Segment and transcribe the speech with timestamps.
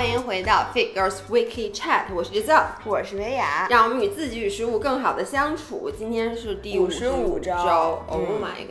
[0.00, 5.90] 欢迎回到 Fit Girls Weekly Chat，我是 Giselle，我是维雅，让我们与自己与食物更好的相处。
[5.90, 7.52] 今天是第五十55周。
[7.52, 8.40] 周，Oh 嗯。
[8.40, 8.66] my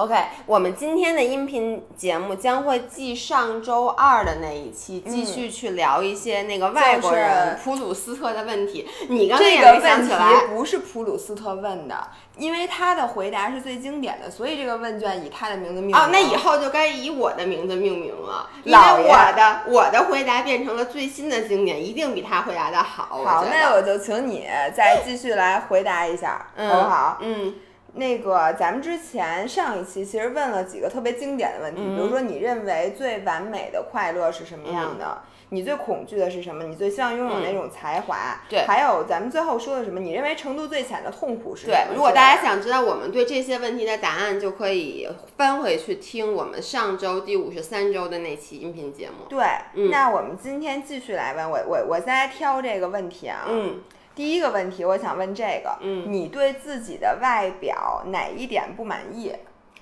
[0.00, 0.14] god！OK，
[0.46, 8.88] 我们今天的音频节目将会继上周二的那一期，继续去聊一些那个外国人普鲁斯特的问题。
[9.08, 15.96] 你刚才这也没个问题想起来，不是普鲁斯特问的，因为他的回答是最经典的，所以这个问卷以他的名字命名。
[15.96, 23.22] 哦，那以后就该以我的名字命名了，因为我的我的回答变成了最新的经典，一定比他回答的好。
[23.24, 27.18] 好，那我就请你再继续来回答一下，嗯好不好？
[27.20, 27.54] 嗯，
[27.94, 35.22] 那个咱们之前上一期其实问了几个特别经典的问题，嗯比如说你认为最完美的快乐是什么样的？
[35.52, 36.62] 你最恐惧的是什么？
[36.62, 38.16] 你最希望拥有哪种才华？
[38.16, 39.98] 嗯对还有咱们最后说的什么？
[39.98, 41.76] 你认为程度最浅的痛苦是什么？
[41.88, 49.26] 对，如果大家想知道我们对这些问题的答案，就可以翻回去听我们上周第五十三周的那期音频节目。
[49.28, 53.46] 对，嗯那我们今天继续来问我，我我现在挑这个问题啊。
[53.48, 53.80] 嗯，
[54.20, 59.32] 第一个问题，我想问这个，嗯你对自己的外表哪一点不满意？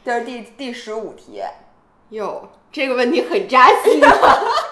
[0.04, 1.42] 这是第第十五题，
[2.10, 4.08] 哟，这个问题很扎心啊。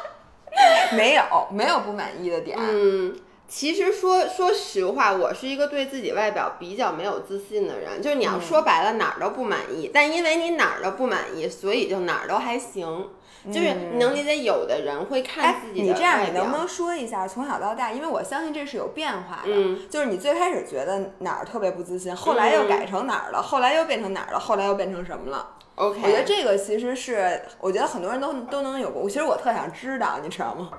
[0.96, 2.56] 没有没有不满意的点。
[2.56, 8.00] 嗯，其实说说实话，我是一个对自己外表比较没有自信的人。
[8.00, 13.08] 就是你要说白了，哪儿都不满意，但因为你哪儿都不满意，所以就哪儿都还行。
[13.52, 17.92] 就是你能理解，有的人会看哎，自己的你这样，你能不能说一下从小到大？
[17.92, 19.48] 因为我相信这是有变化的。
[19.52, 29.08] 嗯，就是你最开始觉得哪儿特别不自信，后来又改成哪儿了，后来又变成哪儿了，后来又变成什么了？OK，我觉得这个其实是，我觉得很多人都都能有过。
[29.08, 30.70] 其实我特想知道，你知道吗？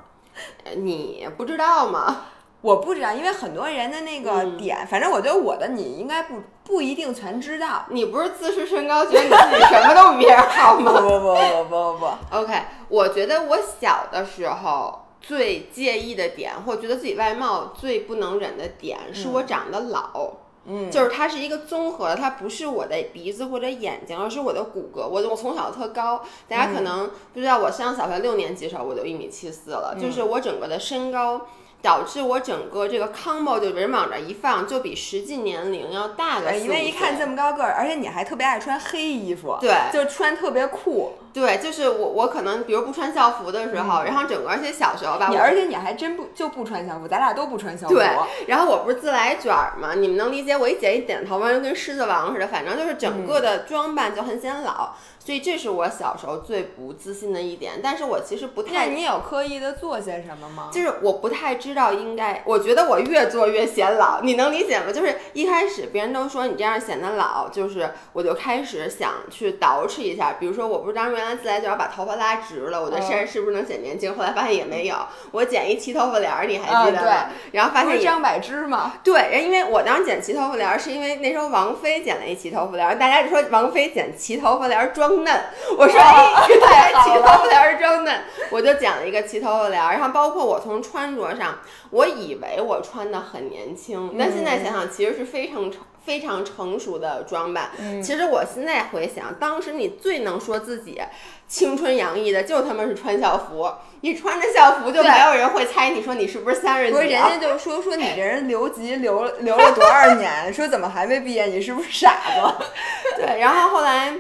[0.76, 2.26] 你不知道吗？
[2.62, 7.86] 我不知道，因为很多人的那个嗯点，反正我觉得我的你应该不不一定全知道。
[7.90, 12.10] 你不是自视身高，觉得你自己什么都比别人好不吗不不不不不？
[12.36, 12.54] OK，
[12.90, 20.34] 我觉得我小的时候最介意的点，或觉得自己外貌最不能忍的点，是我长得老。
[20.70, 25.08] 嗯，就是它是一个综合的，它不是我的鼻子或者眼睛，而是我的骨骼。
[25.08, 31.48] 我我从小特高，大家可能不知道，我上小学六年级的时候我就一米七四了，就是我整个的身高。
[31.82, 41.14] 导致我整个这个 combo 就人往这一放，就比实际年龄要大个因为一看这么高个儿，而且你还特别爱穿黑衣服，对就穿特别酷。
[41.34, 47.94] 对，就是我我可能比如不穿校服的时候，然后整个而且小时候吧，我你而且你还真不就不穿校服，咱俩都不穿校服。
[47.94, 48.10] 对，
[48.48, 54.96] 然后我不是自来卷儿嘛，你们能理解我一剪一点头发就跟狮子王似的，反正就是整个的装扮就很显老，
[55.28, 57.82] 所以这是我小时候最不自信的一点。
[57.84, 60.70] 但是我其实不太那太，你有刻意的做些什么吗？
[60.72, 64.86] 就是我不太知道应该，我觉得我越做越显老，你能理解吗？
[64.90, 74.16] 就是一开始别人都说你这样显得老，就是我就开始想去捯饬一下，比如说我不是当时原来自来卷儿把头发拉直了，我觉得嗯这样是不是能显年轻？
[74.16, 74.96] 后来发现也没有，
[75.32, 77.26] 我剪一齐头发帘儿，你还啊记得吗？
[77.52, 78.94] 然后发现张柏芝吗？
[79.04, 85.42] 对，因为我当时剪齐头发帘儿，是因为那时候王菲剪了一齐头发帘儿，大家就说王菲剪齐头发帘儿装嫩，
[85.78, 89.94] 我说哎，原来齐头发帘儿装嫩，我就剪了一个齐头发帘儿。
[89.94, 91.60] 然后包括我从穿着上，
[91.92, 97.70] 我以为我穿的很年轻，但现在想想其实是非常成非常成熟的装扮。
[98.02, 101.02] 其实我现在回想，当时你最能说自己
[101.48, 103.70] 青春洋溢的，就他妈是穿校服。
[104.02, 107.08] 你穿着校服，就对没有人会猜你说你是不是三十不是？
[107.08, 111.46] 人家就说说你 这人留级留了留了多少年，说怎么还没毕业？
[111.48, 112.66] 你是不是傻子？
[113.18, 114.14] 对，然后后来，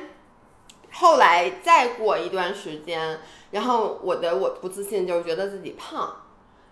[1.00, 3.20] 后来再过一段时间，
[3.52, 6.16] 然后我的我不自信就是觉得自己胖，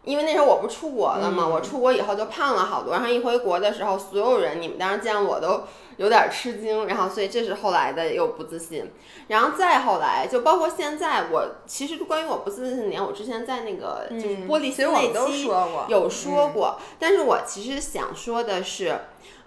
[0.04, 5.64] 因为那时候我不出国了嘛，我出国以后就胖了好多，然后一回国的时候，所有人你们当时见我都
[5.98, 8.92] 有点吃惊，然后所以这是后来的又不自信，
[9.28, 19.00] 然后再后来就包括现在，我其实关于我不自信的点，我之前在那个就是玻璃其实心那我们都期说过，有说过，但是我其实想说的是，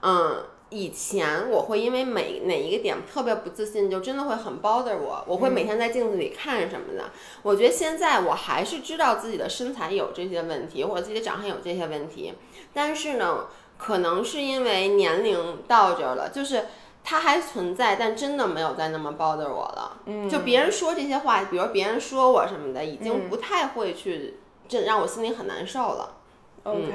[0.03, 7.11] 嗯，以前我会因为每哪一个点特别不自信，就真的会很 bother 我，我会每天在镜子里看什么的。
[7.43, 12.35] 我觉得现在我还是知道自己的身材有这些问题，或者自己的长相有这些问题，
[12.73, 16.67] 但是呢，可能是因为年龄到这儿了，就是。
[17.05, 19.99] 它还存在，但真的没有再那么 bother 我了。
[20.05, 24.39] 嗯，就别人说这些话，比如别人说我什么的，已经不太会去，
[24.69, 26.17] 这让我心里很难受了。
[26.65, 26.93] OK，、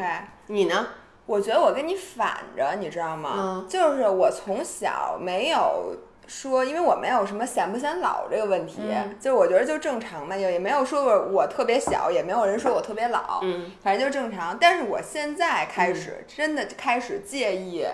[0.47, 0.87] 你呢？
[1.25, 3.33] 我觉得我跟你反着，你知道吗？
[3.37, 5.95] 嗯就是我从小没有
[6.27, 14.57] 说，因为我没有什么显不显老这个问题，嗯就是我觉得就正常嘛，也也没有说过我特别小，也没有人说我特别老，嗯反正就正常。
[14.59, 17.85] 但是我现在开始、真的开始介意，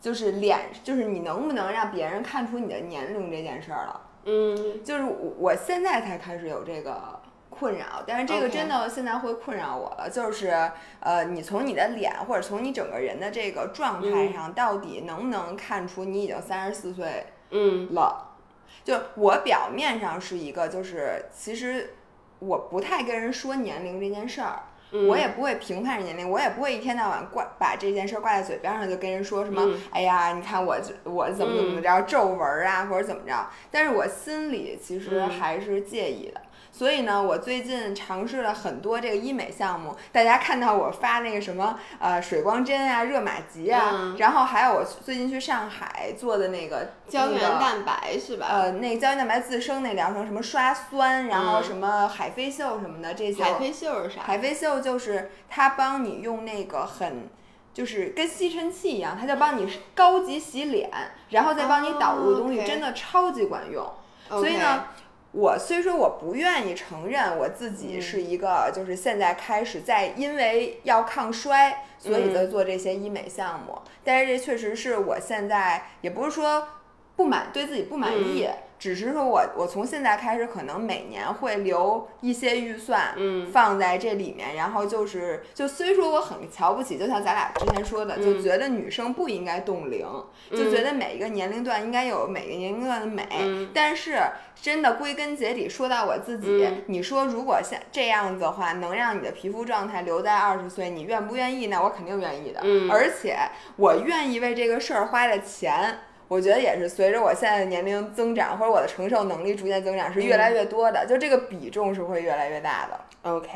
[0.00, 4.00] 就是脸，就是你能不能让别人看出你的年龄这件事儿了。
[4.24, 7.20] 嗯就是我我现在才开始有这个
[7.56, 10.70] 困扰，但是这个真的现在会困扰我了，就是
[11.00, 18.34] 呃，你从你的脸或者从你整个人的这个状态上，到底能不能看出你已经三十四岁嗯了？
[18.82, 21.94] 就我表面上是一个，就是其实
[22.38, 24.62] 我不太跟人说年龄这件事儿。
[24.94, 33.46] 嗯我也不会评判人年龄，我也不会一天到晚挂把这件事儿挂在嘴边上，就跟人说什么，嗯哎呀，你看我这我怎么怎么着皱纹儿啊，或者怎么着。
[33.70, 36.41] 但是我心里其实嗯还是介意的。
[36.74, 48.46] 所以呢，我最近尝试了很多这个医美项目，大家看到我发那个什么呃水光针啊、热玛吉啊，嗯然后还有我最近去上海做的那个胶原那个蛋白是吧？
[48.48, 54.22] 呃，那个胶原蛋白自生那疗程，什么刷酸，然后嗯什么海飞秀什么的这些，海飞秀是啥？
[54.22, 57.28] 海飞秀就是它帮你用那个很，
[57.74, 60.90] 就是跟吸尘器一样，它就帮你高级洗脸，
[61.28, 63.86] 然后再帮你导入东西，真的超级管用。
[64.28, 64.86] 所以呢，
[65.32, 76.68] 我虽说我不愿意承认我自己嗯是一个，就是现在开始在因为要抗衰，所以在做这些医美项目，但是这确实是我现在也不是说
[77.16, 78.46] 不满对自己不满意。
[78.82, 90.04] 嗯只是说我我从现在开始，可能每年会留一些预算，嗯放在这里面，然后就是就虽说我很瞧不起，就像咱俩之前说的，就嗯觉得女生不应该冻龄，
[90.50, 94.18] 就觉得每一个年龄段应该有每个年龄段的美，嗯但是
[94.60, 101.68] 真的归根结底说到我自己，嗯你说如果像这样子的话，能让你的皮肤状态留在二十岁，你愿不愿意？
[101.68, 103.36] 那我肯定愿意的，嗯而且
[103.76, 106.00] 我愿意为这个事儿花的钱。
[106.32, 112.98] 我觉得也是随着我现在的年龄增长，或者我的承受能力逐渐增长，是越来越多的，就这个比重是会越来越大的。
[113.30, 113.50] OK，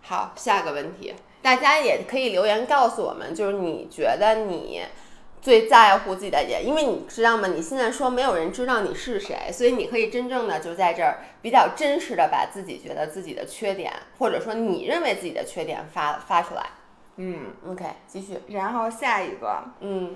[0.00, 4.80] 好，下个问题，大家也可以留言告诉我们，就是你觉得你
[5.42, 7.48] 最在乎自己的点，因为你知道吗？
[7.48, 16.64] 你现在说没有人知道你是谁，所以你可以真正的就在这儿比较真实的把自己觉得自己的缺点，或者说你认为自己的缺点发发出来。
[17.16, 18.38] 嗯，OK，继续。
[18.48, 20.14] 然后下一个，嗯，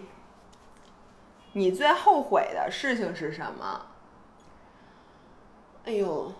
[1.52, 3.82] 你最后悔的事情是什么？
[5.84, 6.32] 哎呦，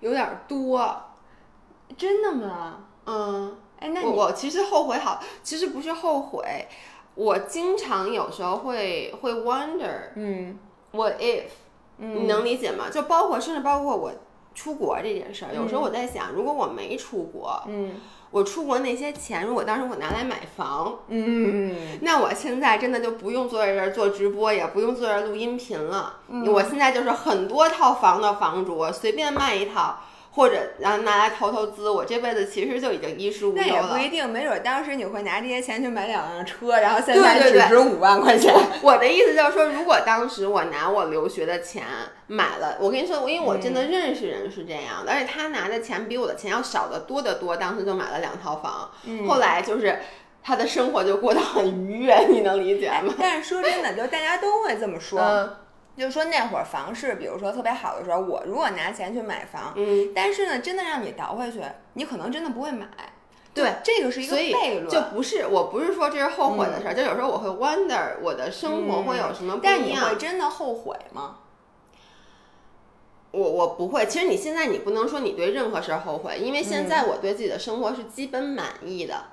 [0.00, 1.02] 有点儿多。
[1.96, 2.84] 真的吗？
[3.04, 6.66] 嗯，哎，那我其实后悔好，其实不是后悔，
[7.14, 10.58] 我经常有时候会会 wonder 嗯
[10.92, 11.48] what if，、
[11.98, 12.88] 嗯你能理解吗？
[12.90, 14.10] 就包括甚至包括我
[14.54, 17.94] 出国这件事儿，有时候我在想，如果我没出国，嗯
[18.32, 26.16] 我出国那些钱，如果当时我拿来买房，嗯那我现在真的就不用坐在这儿做直播，也不用坐这儿录音频了。
[26.28, 30.00] 嗯我现在就是很多套房的房主，我随便卖一套，
[30.34, 33.80] 或者然后拿来投投资，我这辈子其实就已经衣食无那忧了。
[33.82, 38.54] 那也不一定，没准当时你会拿这些钱去买两辆车，然后现在对对只值五万块钱。
[38.80, 41.84] 我的意思就是说，如果当时我拿我留学的钱
[42.28, 48.90] 买了，我跟你说，因为我真的认识人是这样的，而且他拿的钱比我的钱要少得多得多，当时就买了两套房，
[49.28, 49.98] 后来就是
[50.42, 53.14] 他的生活就过得很愉悦，你能理解吗？
[53.20, 55.56] 但是说真的，就大家都会这么说，嗯
[55.96, 61.60] 就是说那会儿房市，比如说特别好的时候，我如果拿钱去买房，嗯，但是呢，真的让你倒回去，
[61.94, 62.86] 你可能真的不会买。
[63.54, 64.88] 对这个是一个悖论。
[64.88, 69.78] 就不是，我不是说这是后悔的事儿，就有时候我会 wonder 我的生活会有什么不一样。
[69.78, 71.36] 但你会真的后悔吗？
[73.30, 79.24] 我我不会，其实你现在你不能说你对任何事儿后悔，因为现在我对自己的生活是基本满意的。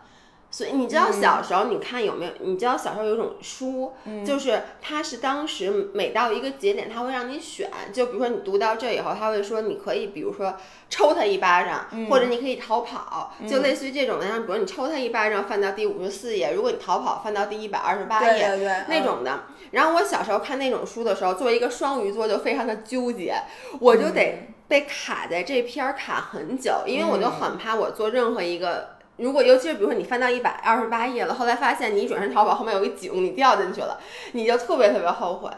[0.51, 2.32] 所以你知道小时候你看有没有？
[2.39, 3.94] 你知道小时候有一种书，
[4.25, 10.56] 就是它是当时每到一个节点，它会让你选，就比如说你读到这以后，它会说你可以，比如说
[10.89, 14.25] 抽他一巴掌，或者你可以逃跑，就类似于这种的。
[14.25, 19.44] 然后比如你抽他一巴掌，翻到第五十四页；如果你逃跑，翻到第一百二十八页，对对对那种的。
[19.70, 23.36] 然后我小时候看那种书的时候，作为一个双鱼座，就非常的纠结，
[23.79, 28.98] 我就得被卡在这篇儿卡很久，因为我就很怕我做任何一个。
[29.19, 33.99] 如果尤其是比如说你翻到一百二十八页了，后来发现你一转身淘宝，后面有一井你掉进去了，
[34.31, 35.51] 你就特别特别后悔。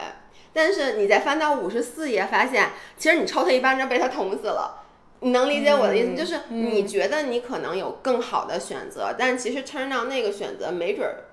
[0.52, 4.82] 但是你再翻到五十四页，发现其实你抽他一巴掌被他捅死了。
[5.20, 11.30] 你能理解我的意思，嗯就是你觉得你可能有更好的选择，但其实 turn down 那个选择没准儿，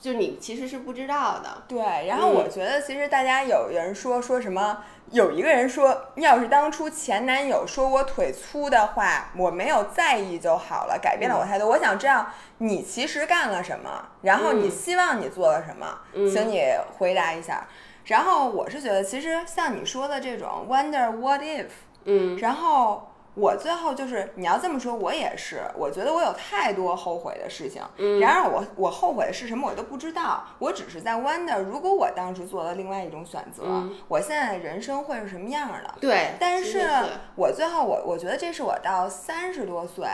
[0.00, 1.62] 就你其实是不知道的。
[1.66, 11.68] 对，然后我觉得其实大家有人说说什么，有一个人说，要是当初前男友说我腿粗的话，我没有在意就好了，改变了我态度。
[11.68, 12.26] 我想知道
[12.58, 15.98] 你其实干了什么，然后你希望你做了什么，
[16.30, 16.62] 请你
[16.98, 17.66] 回答一下。
[18.04, 21.66] 然后我是觉得，其实像你说的这种 wonder what if，
[22.04, 27.80] 嗯然后我最后就是你要这么说，我也是，我觉得我有太多后悔的事情。
[27.96, 30.44] 嗯然而我我后悔的是什么，我都不知道。
[30.58, 35.94] 我只是在 wonder，如果我当时做了另外一种选择，嗯我现在的人生会是什么样的？
[36.00, 36.88] 对，但是
[37.36, 40.06] 我最后我我觉得这是我到三十多岁，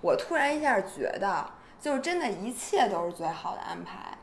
[0.00, 1.46] 我突然一下觉得，
[1.78, 4.16] 就是真的一切都是最好的安排。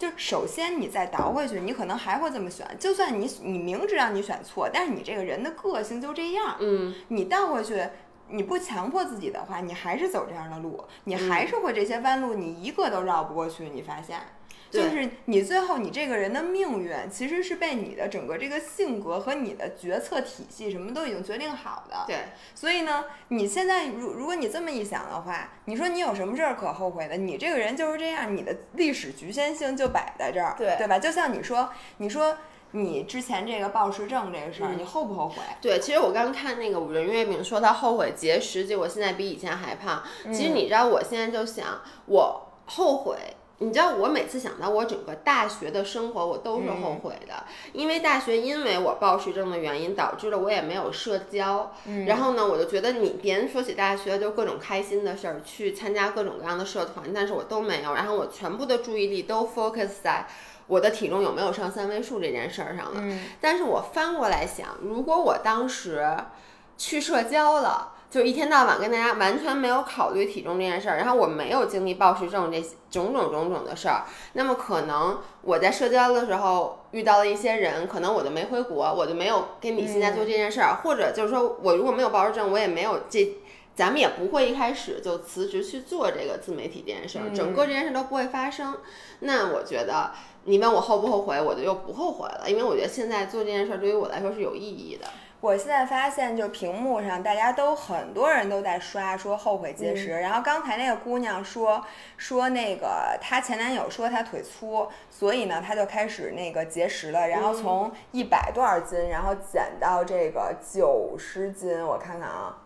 [0.00, 7.86] 就首先你再倒回去，你可能还会这么选，就算你你明知道你选错，但是你这个人的个性就这样，嗯，你倒回去。
[8.32, 13.68] 你不强迫自己的话，你还是走这样的路，你还是会这些弯路，你一个都绕不过去。
[13.70, 14.20] 你发现，
[14.70, 22.04] 就是你最后你这个人的命运，其实是被你的整个这个性格和你的决策体系什么都已经决定好的。
[22.06, 22.16] 对，
[22.54, 27.16] 所以呢，你现在如如果你这么一想的话，你说你有什么事儿可后悔的？
[27.16, 30.98] 你这个人就是这样，你的历史局限性就摆在这儿，对对吧？
[30.98, 32.38] 就像你说，你说
[32.70, 35.36] 你之前这个暴食症这个事儿，嗯你后不后悔？
[35.60, 40.02] 对，其实我刚看那个五仁月饼说他后悔节食，结果现在比以前还胖。
[40.32, 43.16] 其实你知道，我现在就想，我后悔。
[43.62, 51.70] 你知道，我每次想到我整个大学的生活，我都是后悔的，因为大学因为我暴食症的原因，导致了我也没有社交。
[52.06, 57.92] 然后呢，我就觉得你别人说起大学就各种开心的事儿，去参加各种各样的社团，但是我都没有。
[57.92, 60.26] 然后我全部的注意力都 focus 在
[60.66, 63.00] 我的体重有没有上三位数这件事儿上了。
[63.02, 66.16] 嗯但是我翻过来想，如果我当时
[66.78, 83.36] 去社交了，就一天到晚跟大家完全没有考虑体重这件事儿，然后我没有经历暴食症这些种种种种的事儿，那么可能我在社交的时候遇到了一些人，可能我就没回国，我就没有跟你现在做这件事儿，或者就是说我如果没有暴食症，我也没有这。
[83.72, 88.76] 咱们也不会一开始就辞职去做这个自媒体这件事儿，整个这件事都不会发生。
[89.20, 90.10] 那我觉得，
[90.44, 95.06] 你问我后不后悔，我就又不后悔了，因为我觉得现在做这件事儿对于我来说是有意义的。
[95.40, 101.82] 我现在发现，就屏幕上大家都很多人都在刷说后悔节食，然后刚才那个姑娘说
[102.18, 112.58] 说那个她前男友说她腿粗，所以呢她就开始那个节食了，然后从一百多少斤，然后减到这个九十斤，我看看啊，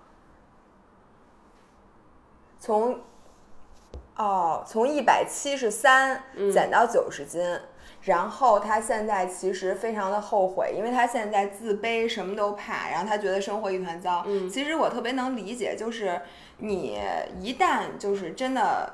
[2.58, 2.98] 从
[4.16, 7.40] 哦从一百七十三减到九十斤。
[8.04, 14.22] 然后他现在其实非常的后悔，因为他现在自卑，什么都怕，然后他觉得生活一团糟。
[14.26, 16.20] 嗯其实我特别能理解，就是
[16.58, 16.98] 你
[17.40, 18.92] 一旦就是真的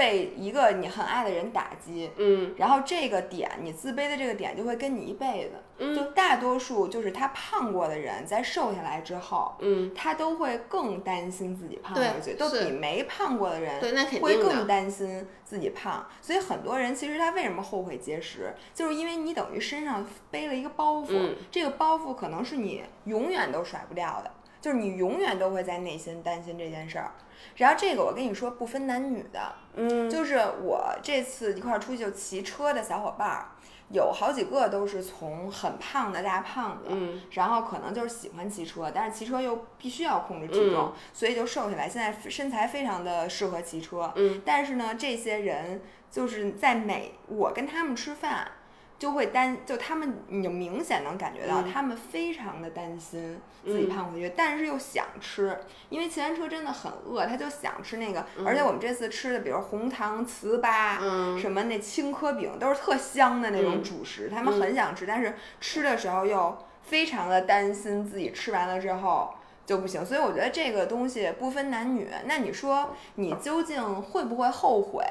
[0.00, 5.56] 被一个你很爱的人打击，嗯然后这个点你自卑的这个点就会跟你一辈子。
[5.76, 14.48] 嗯就大多数就是他胖过的人，在瘦下来之后，嗯，他都会更担心自己胖对回去，都比没胖过的人对，那肯会定的。
[14.48, 24.30] 更担心自己胖，所以很多人其实他为什么后悔节食，就是因为你等于身上背了一个包袱，嗯这个包袱可能是你永远都甩不掉的，
[24.62, 27.12] 就是你永远都会在内心担心这件事儿。
[27.56, 33.46] 然后这个我跟你说不分男女的，嗯就是我这次一块儿出去就骑车的小伙伴儿，
[33.90, 41.88] 有好几个都是从很胖的大胖子，嗯然后可能就是喜欢骑车，但是骑车又必须要控制体重，嗯所以就瘦下来。
[41.88, 48.52] 现在身材非常的适合骑车，嗯但是呢，这些人就是在每我跟他们吃饭。
[49.00, 51.72] 就会担，就他们，你就明显能感觉到，嗯。
[51.72, 53.88] 他们非常的担心自己嗯。
[53.88, 58.26] 胖回去，但是又想吃，因为骑完车真的很饿，他就想吃那个。
[58.44, 61.38] 而且我们这次吃的，比如红糖糍粑，嗯。
[61.40, 63.82] 什么那青稞饼，都是特香的那种嗯。
[63.82, 69.32] 主食，他们很想吃，但是吃的时候又非常的担心自己吃完了之后
[69.64, 72.06] 就不行，所以我觉得这个东西不分男女。
[72.26, 75.02] 那你说你究竟会不会后悔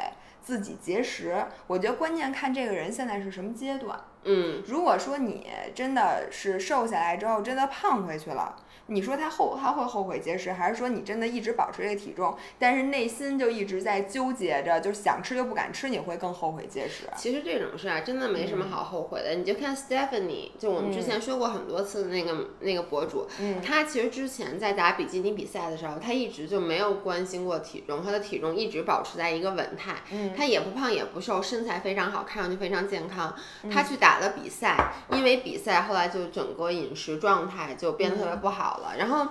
[0.50, 1.46] 自己节食？
[1.68, 3.96] 我觉得关键看这个人现在是什么阶段。
[4.24, 8.56] 嗯如果说你真的是瘦下来之后真的胖回去了，
[8.88, 17.06] 你说他后他会后悔节食，还是说你真的一直保持这个体重，但是内心就一直在纠结着，就是想吃又不敢吃，你会更后悔节食？
[17.16, 19.36] 其实这种事啊，真的没什么好后悔的。
[19.36, 33.36] 你就看 Stephanie，就我们之前说过很多次的那个、那个博主，嗯其实之前在打比基尼比赛的时候，他一直就没有关心过体重，他的体重一直保持在一个稳态，嗯她也不胖也不瘦，身材非常好，看上去非常健康。
[33.64, 39.28] 嗯她去打了比赛，因为比赛后来就整个饮食状态就变得特别嗯不好了，然后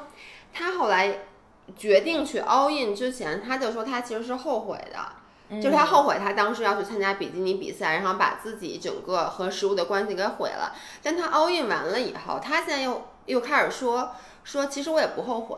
[0.55, 1.19] 他后来
[1.77, 4.99] 决定去 all in 之前，他就说他其实是后悔的。
[5.51, 10.77] 就是他后悔，他当时要去参加比基尼比赛，然后把自己整个和食物的关系给毁了。
[11.03, 14.11] 但他 all in 完了以后，他现在又又开始说
[14.45, 15.57] 说，其实我也不后悔，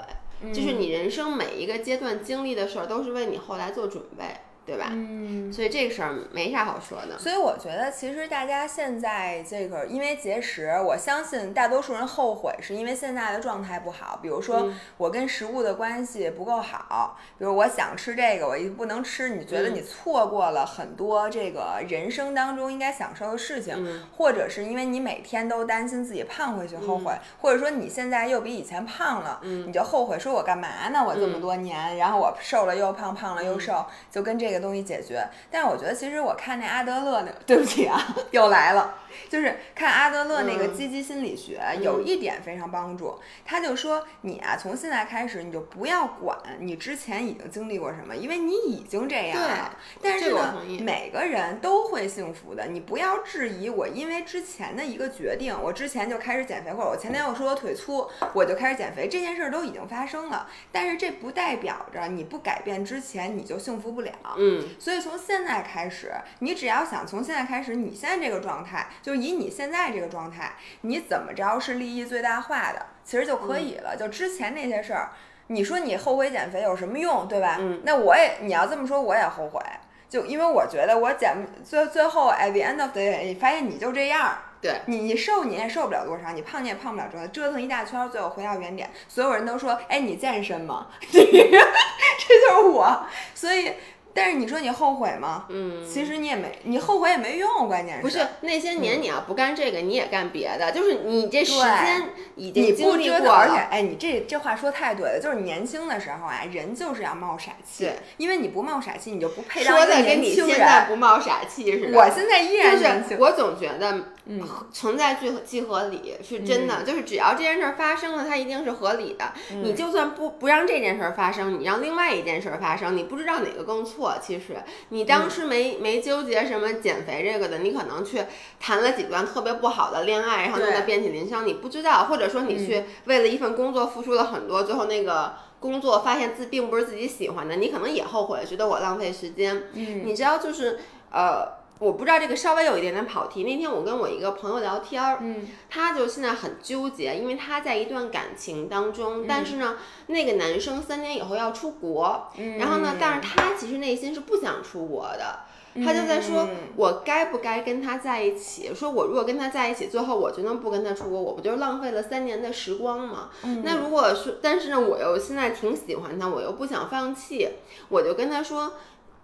[0.52, 4.42] 就是你人生每一个阶段经历的事儿，都是为你后来做准备。
[4.66, 4.88] 对吧？
[4.90, 5.52] 嗯。
[5.52, 7.18] 所以这个事儿没啥好说的。
[7.18, 14.18] 所以我觉得，其实大家现在这个因为节食，我相信大多数人后悔是因为现在的状态不好。
[14.22, 31.02] 比如说，我跟食物的关系不够好，比如我想吃这个，我一不能吃，你觉得你错过了很多这个人生当中应该享受的事情，或者是因为你每天都担心自己胖回去后悔，或者说你现在又比以前胖了，你就后悔说我干嘛呢？
[31.06, 35.22] 我这么多年，然后我瘦了又胖，胖了又瘦，就跟这个东西解决。
[35.50, 38.96] 但是我觉得，其实我看那阿德勒那， 对不起啊，又来了。
[39.28, 43.18] 就是看阿德勒那个积极心理学，有一点非常帮助。
[43.44, 49.76] 他就说，你啊，从现在开始，你就不要管你之前已经经历过什么，因为你已经这样了。
[50.00, 52.66] 但是呢，每个人都会幸福的。
[52.68, 60.48] 你不要质疑我，因为之前的一个决定，我之前就开始减肥，或者我前天我说我腿粗，我就开始减肥，这件事儿都已经发生了。
[60.70, 64.12] 但是这不代表着你不改变之前你就幸福不了。
[64.40, 64.64] 嗯。
[64.78, 68.88] 所以从现在开始，你只要想从现在开始，你现在这个状态。
[69.02, 73.96] 就以你现在这个状态，你怎么着是利益最大化的，其实就可以了。
[73.96, 75.10] 就之前那些事儿，
[75.48, 77.56] 你说你后悔减肥有什么用，对吧？
[77.60, 77.82] 嗯。
[77.84, 79.60] 那我也，你要这么说，我也后悔。
[80.08, 84.38] 就因为我觉得我减最最后 at the end of the day，你发现你就这样。
[84.60, 84.80] 对。
[84.86, 88.90] 你你瘦你也瘦不了多少，你胖你也胖不了多少，折腾一大圈，最后回到原点。
[89.06, 90.88] 所有人都说，哎，你健身吗？
[91.10, 93.06] 这就是我。
[93.34, 93.72] 所以。
[94.12, 95.46] 但是你说你后悔吗？
[95.48, 98.02] 嗯，其实你也没，你后悔也没用，关键是。
[98.02, 102.02] 不是那些年你要不干这个，你也干别的，就是你这时间
[102.36, 110.56] 已经经历过，而且哎，你这这话说太对了，就是年轻的时候啊，人就是要冒傻气，因为你不冒傻气，你就不配当一个年轻人。
[110.56, 111.98] 现在不冒傻气似的。
[111.98, 113.16] 我现在依然年轻。
[113.18, 119.32] 我总觉得，嗯，存在即即合理，是真的，就是只要这件事儿发生了，它一定是合理的。
[119.62, 123.99] 你就算不不让这件事儿发生，你让另外一件事儿发生，你不知道哪个更错。
[124.00, 124.56] 错，其实
[124.88, 128.24] 你当时没没纠结什么减肥这个的，你可能去
[128.58, 139.64] 谈了几段特别不好的恋爱，然后弄得遍体鳞伤，你不知道，或者说你去为了一份工作付出了很多，最后那个工作发现自并不是自己喜欢的，你可能也后悔，觉得我浪费时间。
[139.74, 140.78] 嗯，你知道就是
[141.12, 141.59] 呃。
[141.80, 143.42] 我不知道这个稍微有一点点跑题。
[143.42, 149.78] 那天我跟我一个朋友聊天儿，嗯，他就现在很纠结，因为他在一段感情当中，但是呢，
[150.08, 155.40] 那个男生三年以后要出国，然后呢，但是他其实内心是不想出国的，
[155.82, 158.74] 他就在说，我该不该跟他在一起？
[158.74, 163.30] 说我如果跟他在一起，最后我决定不跟他出国，我不就浪费了三年的时光吗？
[163.64, 167.48] 那如果说，但是呢，我又现在挺喜欢他，我又不想放弃，
[167.88, 168.74] 我就跟他说，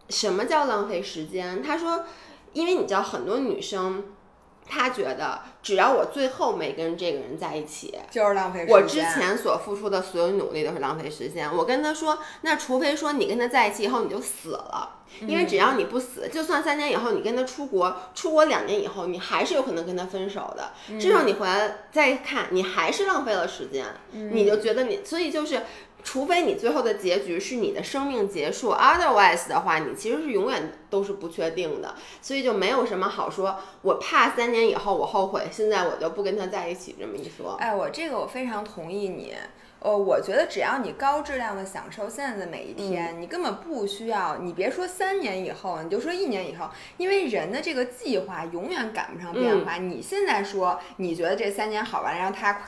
[0.08, 1.62] 什么叫浪费时间？
[1.62, 2.06] 他说。
[2.56, 4.02] 因为你知道，很多女生，
[4.66, 8.74] 她觉得只要我最后没跟这个人在一起，就是浪费时间。
[8.74, 11.54] 我之前所付出的所有努力都是浪费时间。
[11.54, 20.72] 我跟他说，那除非说你跟他在一起以后你就死了，因为只要你不死，就算三年以后你跟他出国，出国两年以后你还是有可能跟他分手的。
[20.98, 25.60] 至少你回来再看，你还是浪费了时间，你就觉得你，所以就是。
[26.06, 33.58] 除非你最后的结局是你的生命结束，otherwise 的话，你其实是永远都是不确定的，所以就没有什么好说。
[33.82, 37.56] 我怕三年以后我后悔，现在我就不跟他在一起这么一说。
[37.58, 39.34] 哎，我这个我非常同意你。
[39.80, 44.36] 呃，我觉得只要你高质量的享受现在的每一天，你根本不需要。
[44.36, 49.78] 你别说三年以后，你就说一年以后，因为人的这个计划永远赶不上变化。
[49.78, 52.60] 你现在说你觉得这三年好玩，然后他。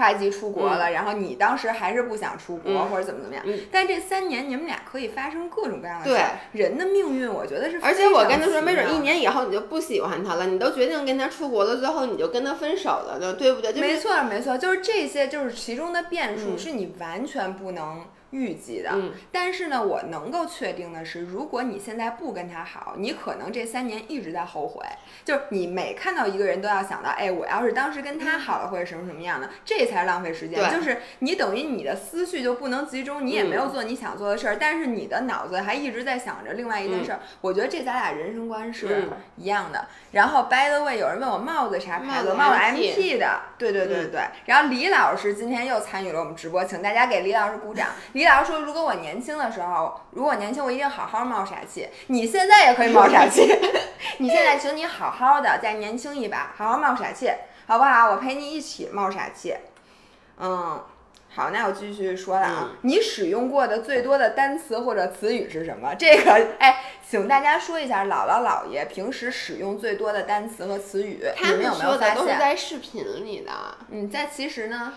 [0.00, 3.44] 会计出国了，然后你当时还是不想出国或者怎么怎么样？
[3.70, 6.24] 但这三年你们俩可以发生各种各样的事。
[6.52, 7.78] 人的命运，我觉得是。
[7.82, 13.72] 而且我跟他说，没准一年以后你就不喜欢他了，你都决定跟他出国了，最后你就跟他分手了，对对不对？
[13.74, 18.04] 没错，没错，就是这些，就是其中的变数，是你完全不能。
[18.30, 18.90] 预计的，
[19.32, 24.84] 但是呢，我能够确定的是，如果你现在不跟他好，你可能这三年一直在后悔。
[25.24, 30.70] 就是你每看到一个人都要想到，哎，我要是当时跟他好了，或者什么什么样的，这才是浪费时间。
[30.70, 37.20] 就是你等于你的思绪就不能集中，你也没有做你想做的事儿，但是你的脑子还一直在想着另外一件事儿。
[37.40, 39.86] 我觉得这咱俩人生观是一样的。
[40.12, 42.32] 然后，by the way，有人问我帽子啥牌子？
[42.34, 43.40] 帽子 MP 的。
[43.58, 44.20] 对对对对。
[44.46, 47.88] 然后李老师今天又参与了我们直播，请大家给李老师鼓掌。
[48.12, 51.88] 李 老师说：“如果我年轻的时候，如果年轻，我一定好好冒傻气。
[52.08, 53.48] 你现在也可以冒傻气，
[54.18, 57.30] 你现在请你好好的再年轻一把，好好冒傻气，
[57.66, 58.10] 好不好？
[58.10, 59.54] 我陪你一起冒傻气。
[60.38, 60.82] 嗯，
[61.34, 62.70] 好，那我继续说了啊。
[62.82, 65.94] 你使用过的最多的单词或者词语是什么？
[65.94, 72.16] 这个，哎，请大家说一下，姥姥姥爷平时使用最多的单词和词语，你们有没有发现？
[72.16, 73.52] 都是在视频里的。
[73.90, 74.94] 嗯，在其实呢？”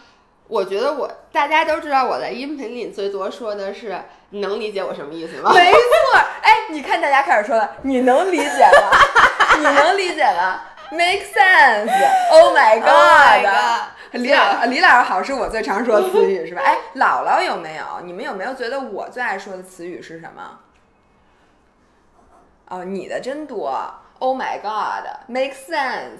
[0.47, 5.51] 我觉得我大家都知道我在音频里最多说的是，你能理解我什么意思吗？
[5.53, 5.79] 没错，
[6.41, 8.91] 哎，你看大家开始说了，你能理解吗，
[9.57, 13.89] 你能理解吗，make sense，Oh my Oh my god，god。
[14.21, 16.61] 李老李老师好是我最常说的词语是吧？
[16.63, 18.01] 哎，姥姥有没有？
[18.03, 20.59] 你们有没有觉得我最爱说的词语是什么？
[22.67, 23.75] 哦，你的真多
[24.19, 26.19] ，Oh my god，make sense，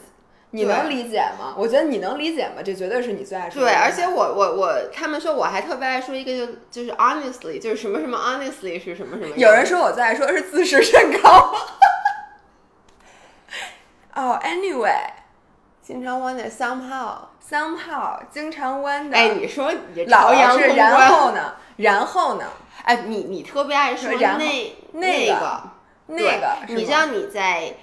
[0.56, 1.56] 你能理解吗？
[1.58, 2.62] 我觉得你能理解吗？
[2.64, 3.68] 这绝对是你最爱说的。
[3.68, 9.36] 对，而且我我我，他们说我还特别爱说一个就就是 honestly，就是什么什么 honestly 是什么什么。
[9.36, 11.56] 有人说我最爱说的是自视甚高。
[14.16, 15.14] 哦、a n y w a y
[15.82, 17.16] 经常 wonder somehow。
[17.50, 19.16] somehow 经常 wonder。
[19.16, 21.56] 哎，你说你老杨是然后呢？
[21.78, 22.46] 然后呢？
[22.84, 25.64] 哎，你你特别爱说说然后那那个个
[26.06, 27.74] 那个你知道你在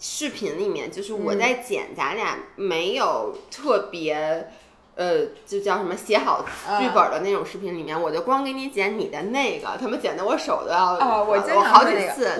[0.00, 4.50] 视频里面，就是我在剪，咱俩没有特别。
[4.96, 6.44] 呃，就叫什么写好
[6.78, 12.32] 剧本的那种视频里面，我就光给你剪你的那个，他们剪的我手都要哦，我经我好常那个几次，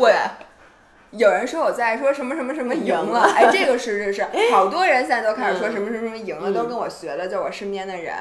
[1.12, 8.14] 有人说我在说什么什么什么赢赢了，哎，这个是是是， 好多人现在都开始说嗯什么什么什么赢了，都跟我学的，就我身边的人。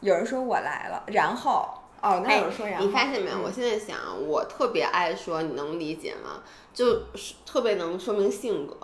[0.00, 1.66] 有人说我来了，然后
[2.02, 3.36] 哦，那哎有说然后，你发现没有？
[3.38, 6.42] 嗯我现在想，我特别爱说，你能理解吗？
[6.72, 8.76] 就是特别能说明性格。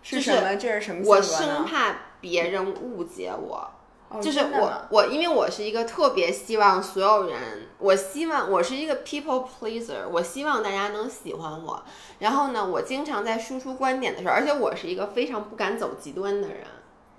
[0.00, 0.56] 就是是什么？
[0.56, 1.20] 这是什么性我？
[1.20, 3.70] 生怕别人误解我，
[4.08, 11.82] 哦就是我我因为我是一个特别希望所有人，我希望我是一个 people pleaser，我希望大家能喜欢我。
[12.20, 16.58] 然后呢，我经常在输出观点的时候，而且我是一个非常不敢走极端的人。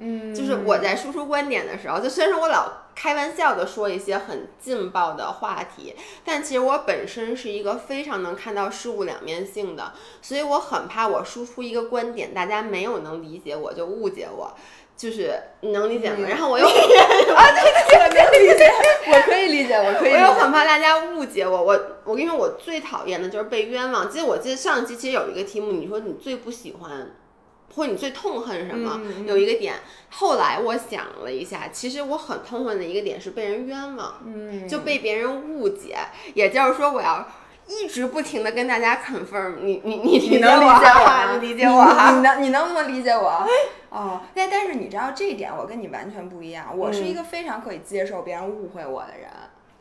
[0.02, 14.54] 嗯，就是我在输出观点的时候，就虽然说我老开玩笑的说一些很劲爆的话题，但其实我本身是一个非常能看到事物两面性的，所以我很怕我输出一个观点，大家没有能理解我就误解我，
[14.98, 16.18] 就是你能理解吗？
[16.20, 18.70] 嗯然后我又啊，对对对，我能理解，
[19.08, 20.12] 我可以理解，我可以。
[20.12, 24.12] 我又很怕大家误解我，我我跟你说，我最讨厌的就是被冤枉。
[24.12, 27.12] 其实我记得上一期其实有一个题目，你说你最不喜欢。
[27.76, 29.00] 或者你最痛恨什么？
[29.26, 29.76] 有一个点，
[30.10, 34.22] 后来我想了一下，其实我很痛恨的一个点是被人冤枉。
[34.26, 35.98] 嗯，就被别人误解，
[36.34, 37.28] 也就是说，我要
[37.68, 41.38] 一直不停的跟大家 confirm，你你你你能理解我哈，吗？
[41.40, 43.48] 你理解我哈，你你能你能不能理解我？
[43.90, 46.76] 哦，但但是你知道这一点，我跟你完全不一样。
[46.76, 49.30] 我是一个非常可以接受别人误会我的人，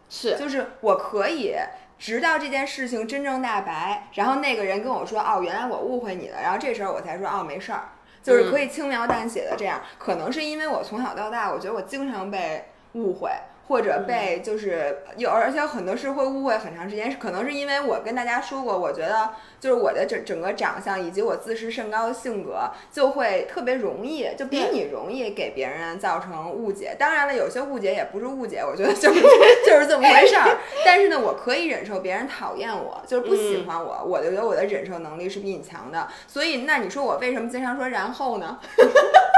[0.09, 1.55] 是就是我可以。
[1.99, 7.89] 直到这件事情真正大白，然后那个人跟我说：“哦，原来我误会你了。”然后这时候我才说：“哦，没事儿。”
[8.23, 9.81] 就是可以轻描淡写的这样。
[9.99, 13.31] 可能是因为我从小到大，我觉得我经常被误会，
[13.69, 17.17] 或者被就是有，而且有很多事会误会很长时间。
[17.19, 26.97] 可能是因为我跟大家说过，我觉得就是我的整整个长相以及我自视甚高的性格，就会特别容易，就比你容易给别人造成误解。
[26.99, 29.21] 当然了，有些误解也不是误解，我觉得就是
[29.67, 30.59] 就是这么回事儿。
[30.85, 36.09] 但是呢，我可以忍受别人讨厌我，就是不喜欢我，我就觉得我的忍受能力是比你强的。
[36.27, 38.59] 所以，那你说我为什么经常说然后呢？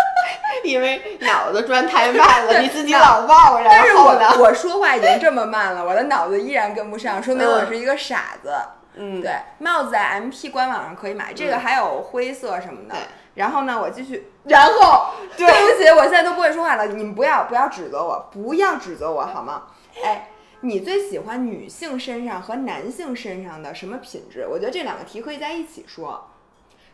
[0.64, 4.28] 因为脑子转太慢了， 你自己老忘，但是然后呢？
[4.36, 8.52] 我我说话已经这么慢了，我的脑子依然跟不上，说明我是一个傻子。
[8.94, 12.94] 嗯，对，帽子在 MP 官网上可以买，这个还有灰色什么的。
[12.94, 12.98] 对
[13.34, 19.68] 然后呢，我继续，然后对不起，我现在都不会说话了，你们不要不要指责我，不要指责我好吗？
[20.04, 20.30] 哎，
[20.62, 24.46] 你最喜欢女性身上和男性身上的什么品质？
[24.50, 26.30] 我觉得这两个题可以在一起说，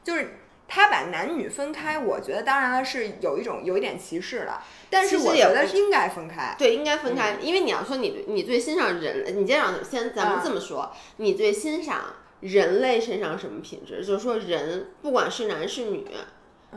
[0.04, 0.40] 就是。
[0.68, 6.54] 他把男女分开，我觉得当然了是有一种有一点歧视了，但是我觉得是应该分开。
[6.58, 14.04] 对，应该分嗯开，因为你要说你你最欣赏人，你这样先咱们啊这么说，你最欣赏人类身上什么品质？
[14.04, 16.06] 就是说人不管是男是女，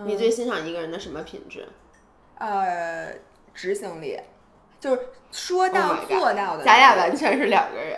[0.06, 1.67] 你最欣赏一个人的什么品质？
[2.38, 3.13] 呃，
[3.54, 4.19] 执行力，
[4.80, 6.63] 就是说 Oh 到做到的。
[6.63, 7.97] 咱俩完全是两个人。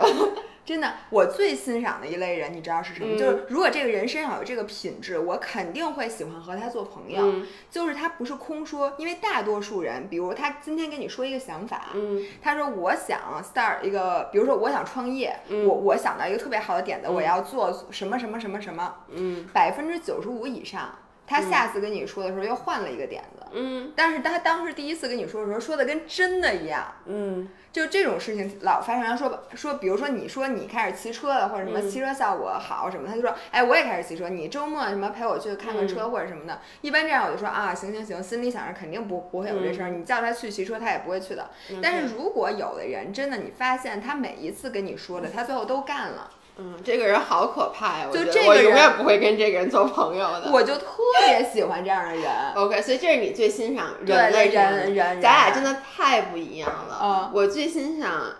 [0.63, 3.15] 真的，我最欣赏的一类人，你知道是什么？
[3.15, 7.19] 嗯就是如果这个人身上有这个品质，我肯定会喜欢和他做朋友。
[7.21, 20.93] 嗯就是他不是空说，因为大多数人，比如他今天跟你说一个想法，嗯他说我想 start 一个，比如说我想创业，嗯我我想到一个特别好的点子，我要做什么什么什么什么，嗯百分之九十五以上，
[21.25, 23.40] 他下次跟你说的时候又换了一个点子。
[23.53, 23.91] 嗯。
[23.95, 27.49] 但是他当时第一次跟你说的时候，说的跟真的一样，嗯。
[27.71, 29.17] 就这种事情老发生。
[29.17, 31.89] 说说，比如说你说你开始骑车了，或者什么嗯。
[31.89, 36.59] 骑车效果好什么，他就说，哎，我也开始骑车，你周末什么陪我去看看车或者什么的。
[36.81, 41.49] 一般这样我就说啊，行行行，心里想着肯定不不会有这事儿，你叫他去骑车，他也不会去的。
[41.81, 46.29] 但是如果有的人真的，你发现他每一次跟你说的，他最后都干了，
[46.63, 48.07] 嗯，这个人好可怕呀！
[48.07, 50.51] 我就觉得我永这个人远不会跟这个人做朋友的。
[50.51, 50.85] 我就特
[51.25, 52.31] 别喜欢这样的人。
[52.55, 56.99] OK，所以这是你最欣赏对人类对人人咱俩真的太不一样了。
[57.01, 58.35] 嗯我最欣赏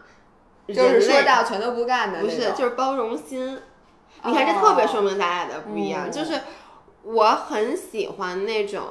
[0.68, 3.60] 就是说到全都不干的那不，是就是包容心。
[4.24, 6.04] 你看，这特别说明咱俩的不一样。
[6.06, 6.40] 嗯就是
[7.04, 8.84] 我很喜欢那种，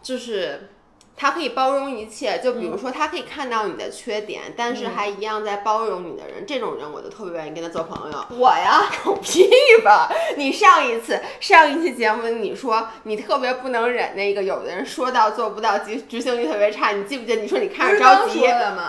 [0.00, 0.70] 就是
[1.20, 2.40] 他可以包容一切。
[2.42, 8.24] 就比如说，他可以看到你的缺点，但是还一样在包容你的人，这种人我就特别愿意跟他做朋友。
[8.30, 9.50] 我呀， 狗屁
[9.84, 10.10] 吧！
[10.36, 17.42] 你上一次上一期节目你说你特别不能忍那个有的人说到做不到，执执行力特别差，你记不记得？
[17.42, 18.40] 你说你看着着急？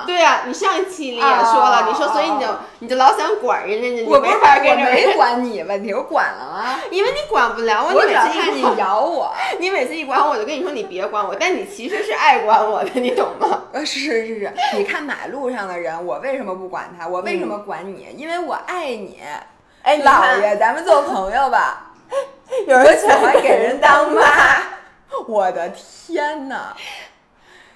[0.08, 6.80] 对呀、你上一期你也说了，哦你说所以你就哦你就老想管人家，你我没法跟我没管你问题，我管了吗？
[6.90, 9.34] 因为你管不了我，你每次要看你一管，咬我。
[9.60, 13.64] 你每次一管我，我就跟你说你别管我，但你其实是爱管我的，你懂吗？
[13.74, 17.08] 呃，是是是，你看马路上的人，我为什么不管他？
[17.08, 18.08] 我为什么管你？
[18.16, 19.20] 因为我爱你。
[19.82, 21.92] 哎老爷， 咱们做朋友吧。
[22.68, 24.22] 有人喜欢 给人当妈。
[25.28, 26.76] 我的天哪！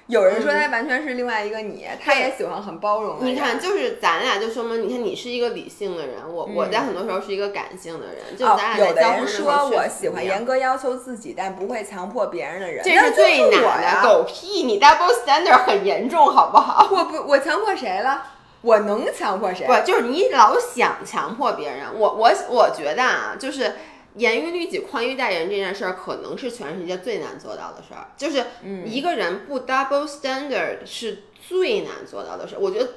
[0.08, 3.26] 有人说他完全是另外一个你，他也喜欢很包容的。
[3.26, 14.62] 你看，就是咱俩就说明，你看你是一个理性的人，我、我在很多时候是一个感性的人，就哦咱，俩在交朋人友的时候说我喜欢严格要求自己，但不会强迫别人的人，这是最难呀的，狗屁！
[14.62, 16.86] 你 double standard 很严重，好不好？
[16.94, 18.22] 我不，我强迫谁了？
[18.62, 19.66] 我能强迫谁？
[19.66, 21.80] 不，就是你老想强迫别人。
[21.94, 23.74] 我我我觉得啊，就是
[24.16, 28.08] 严于律己、宽于待人这件事儿，可能是全世界最难做到的事儿。
[28.16, 32.58] 就是嗯一个人不 double standard 是最难做到的事儿。
[32.58, 32.88] 我觉得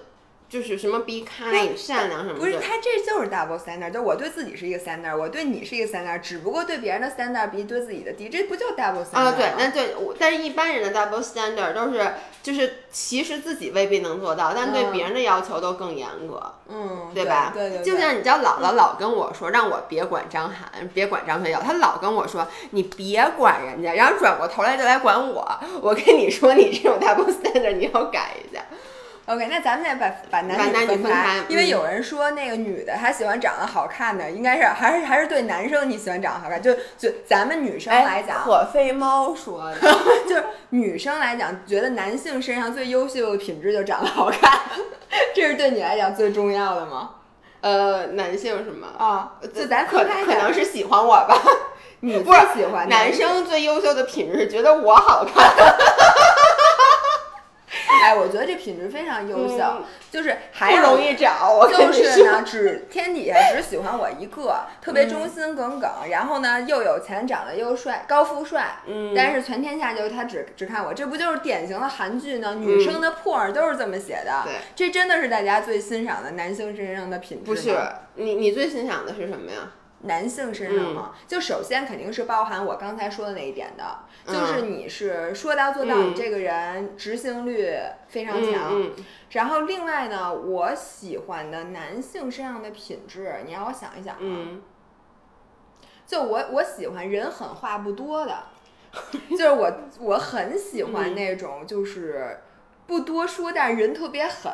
[0.50, 16.42] 就是什么 be kind、善良什么不是，他这就是 double standard，就我对自己是一个 standard，我对你是一个 standard，只不过对别人的 standard 比对自己的低，这不叫 double standard 啊，对，那对，我但是一般人的 double standard 都是，就是其实自己未必能做到，但对嗯别人的要求都更严格。
[16.68, 17.52] 嗯，对吧？
[17.54, 25.60] 对对，就对像你知道，姥姥老跟我说，让我别管张涵，别管张学友，他老跟我说，你别管人家，然后转过头来就来管我。
[25.82, 28.64] 我跟你说，你这种 double standard 你要改一下。
[29.30, 39.80] OK，那咱们再把把男把男女分分开因为嗯有人说那个女的她喜欢长得好看的，应该是还是还是对男生你喜欢长得好看，就就咱们女生来讲，可飞猫说的，
[40.28, 44.52] 就是女生来讲，觉得男性身上最优秀的品质就长得好看，
[45.36, 47.12] 这是对你来讲最重要的吗？
[47.62, 48.88] 呃，男性是吗？
[48.98, 51.40] 啊，就咱可分开讲可能是喜欢我吧。
[52.02, 55.54] 你不喜欢男生最优秀的品质是觉得我好看。
[58.02, 61.90] 哎，我觉得这品质非常优秀，嗯就是还不容易找，我就。
[61.92, 72.56] 是呢，只天底下只喜欢我一个，特别忠心耿耿，然后呢又有钱，长得又帅，高富帅，嗯但是全天下就他只只看我，这不就是典型的韩剧呢？
[72.56, 77.76] 女生的破儿都是这么写的，嗯对这真的是大家最欣赏的男性身上的品质不是
[78.16, 79.72] 你，你最欣赏的是什么呀？
[80.02, 81.14] 男性身上吗？
[81.28, 87.70] 就首先肯定是包含我刚才说的那一点的，就是你是说到做到，嗯你这个人执行力
[88.08, 88.72] 非常强。
[88.74, 88.94] 嗯
[89.32, 94.62] 然后另外呢，我喜欢的男性身上的品质，你让我想一想啊，嗯
[96.08, 98.44] 就我我喜欢人狠话不多的，
[99.30, 102.40] 就是我我很喜欢那种就是
[102.88, 104.52] 不多说，但是人特别狠。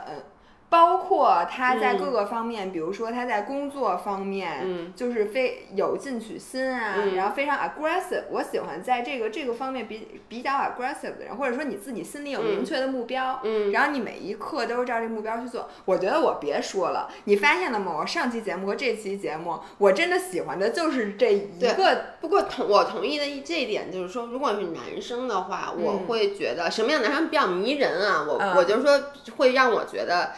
[0.68, 8.24] 包括他在嗯各个方面，比如说他在工作方面，嗯就是非有进取心啊，嗯然后非常 aggressive。
[8.32, 15.70] 我喜欢在这个这个方面比比较 aggressive 的人，或者说你自己心里有明确的目标，嗯然后你每一刻都是照这个目标去做。
[15.86, 17.96] 我觉得我别说了，你发现了吗？
[18.00, 22.16] 我上期节目和这期节目，我真的喜欢的就是这一个。
[22.20, 28.26] 不过同我同意的一这一点就是说，如果是男生的话，我嗯会觉得什么样的男生比较迷人啊？
[28.28, 29.00] 我、嗯我就说
[29.38, 30.32] 会让我觉得。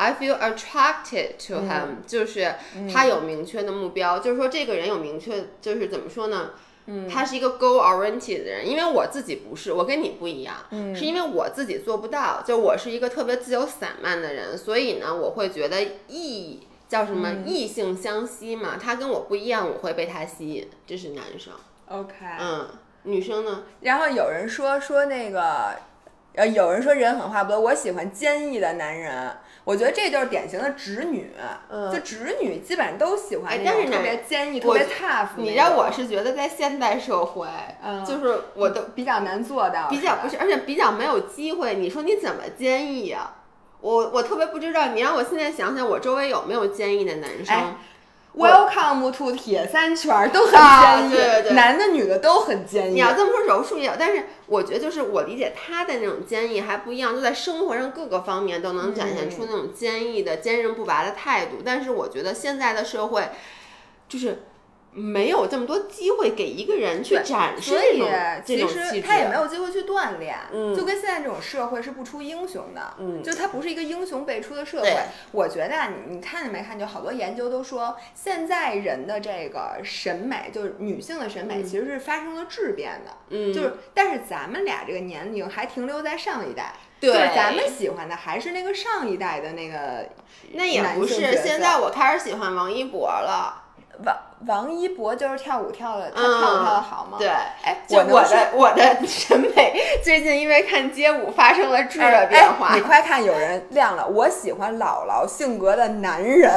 [0.00, 2.54] I feel attracted to him，、就是
[2.90, 6.52] 他有明确的目标，就是说这个人有明确，就是怎么说呢？
[6.86, 21.52] 嗯，他是一个 goal oriented 的人，因为我自己不是，我跟你不一样，嗯，是因为我自己做不到，就我是一个特别自由散漫的人，所以呢，我会觉得异叫什么异性相吸嘛，他跟我不一样，我会被他吸引，这是男生
[21.88, 22.70] ，OK，嗯，
[23.02, 23.64] 女生呢？
[23.82, 25.76] 然后有人说说那个，
[26.36, 29.36] 呃，有人说人狠话不多，我喜欢坚毅的男人。
[29.70, 31.30] 我觉得这就是典型的直女，
[31.70, 35.28] 嗯就直女基本上都喜欢特别坚毅、特别 tough。
[35.36, 37.46] 你知道我是觉得在现代社会，
[37.80, 41.76] 嗯就是我都比较难做到，比较不是，而且比较没有机会。
[41.76, 43.36] 你说你怎么坚毅啊？
[43.80, 47.54] 我我特别不知道，你让我现在想想，我周围有没有坚毅的男生？
[47.54, 47.76] 哎
[48.32, 52.94] Welcome to 铁三圈儿都很啊坚毅，对对对男的女的都很坚毅。
[52.94, 61.56] 你要这么说，柔术也有，但是我觉得就是我理解他的那种坚毅还不一样，就在生活上各个方面都能展现出那种坚毅的、坚韧不拔的态度。
[61.64, 63.30] 但是我觉得现在的社会
[64.08, 64.44] 就是
[64.92, 68.10] 没有这么多机会给一个人去展示所以这种
[68.44, 68.94] 这其种气质。
[68.96, 74.96] 实他也没有机会去锻炼，嗯就跟现在这种社会是不出英雄的，嗯就他不是一个英雄辈出的社会。
[75.30, 83.12] 我觉得啊，你你看见没看，就好多研究都说，现在人的这个审美，就是女性的审美，嗯其实是发生了质变的。
[83.28, 90.08] 嗯，就是，但是咱们俩这个年龄还停留在上一代，对就是咱们喜欢的还是那个上一代的那个
[90.52, 91.36] 那也不是。
[91.36, 93.62] 现在我开始喜欢王一博了。
[94.04, 97.18] 王王一博，就是跳舞跳的，他嗯跳舞跳的好吗？
[97.18, 102.68] 对，哎，就我能说的我的 审美最近因为看街舞发生了质的哎变化。
[102.68, 106.50] 哎你快看，有人亮了，我喜欢姥姥性格的男人。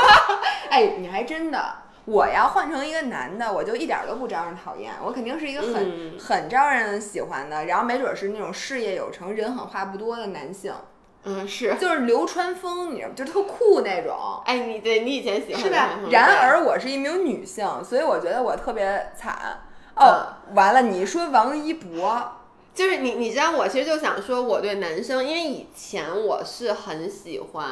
[0.70, 1.62] 哎，你还真的。
[2.06, 10.72] 我要换成一个男的，我就一点都不招人讨厌，我肯定是一个很、嗯很招人喜欢的，然后没准是那种事业有成、人狠话不多的男性，
[11.28, 11.74] 嗯，是。
[11.80, 13.14] 就是流川枫，你知道吗？
[13.14, 14.16] 就特酷那种。
[14.44, 19.60] 哎，你对你以前喜欢是吧的然而我是一名女性，所以我觉得我特别惨。
[19.96, 22.32] 哦，完了，你说王一博，
[22.72, 27.66] 就是你，你知道我其实就想说，我对男生，因为以前我是很喜欢。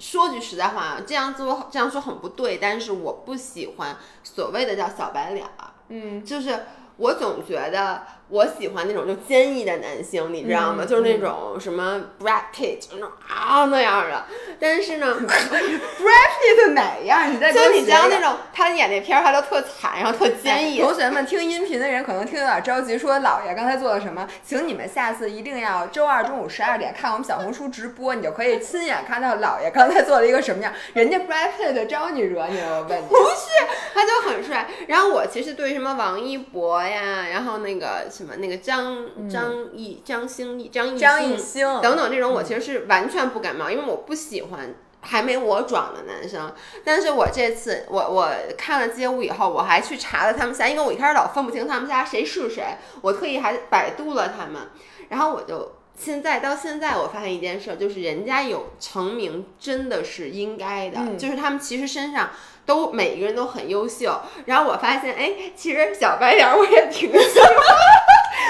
[0.00, 6.66] 说句实在话，这样做这样说很不对，但是我不喜欢所谓的叫小白脸儿，嗯，就是
[6.98, 10.84] 我总觉得我喜欢那种就坚毅的男性，你知道吗？
[10.84, 14.24] 嗯就是那种什么 Brad Pitt 那种啊那样的，
[14.60, 17.32] 但是呢， Brad Pitt 哪样？
[17.32, 20.82] 你再给我就你知道那种他演那片儿，他都特惨，然后特坚毅哎。
[20.84, 24.26] 同学们听音频的人可能听得有点着急，说姥爷刚才做了什么？
[24.44, 30.72] 请你们下次一定要周二中午十二点看我们小红书直播，你就可以亲眼看到姥爷刚才做了一个什么样。
[30.94, 32.78] 人家 Brad Pitt 招你惹你了？
[32.80, 33.06] 我问你。
[33.08, 33.46] 不是
[33.94, 34.68] 他就很帅。
[34.86, 44.74] 然后我其实对什么王一博呀，然后那个什么那个张张艺、张兴艺、张艺嗯张艺兴兴等等这种，我其实是完全不感冒，因为我不喜欢。
[45.00, 46.52] 还没我壮的男生，
[46.84, 48.28] 但是我这次我我
[48.58, 54.60] 看了街舞以后，我还去查了他们仨，因为我一开始老分不清他们仨谁是谁，我特意还百度了他们，
[55.08, 62.30] 然后我就现在到现在，我发现一件事，就是人家有成名真的是应该的，嗯就是他们其实身上
[62.66, 64.20] 都每一个人都很优秀。
[64.46, 67.48] 然后我发现，哎，其实小白脸儿我也挺喜欢，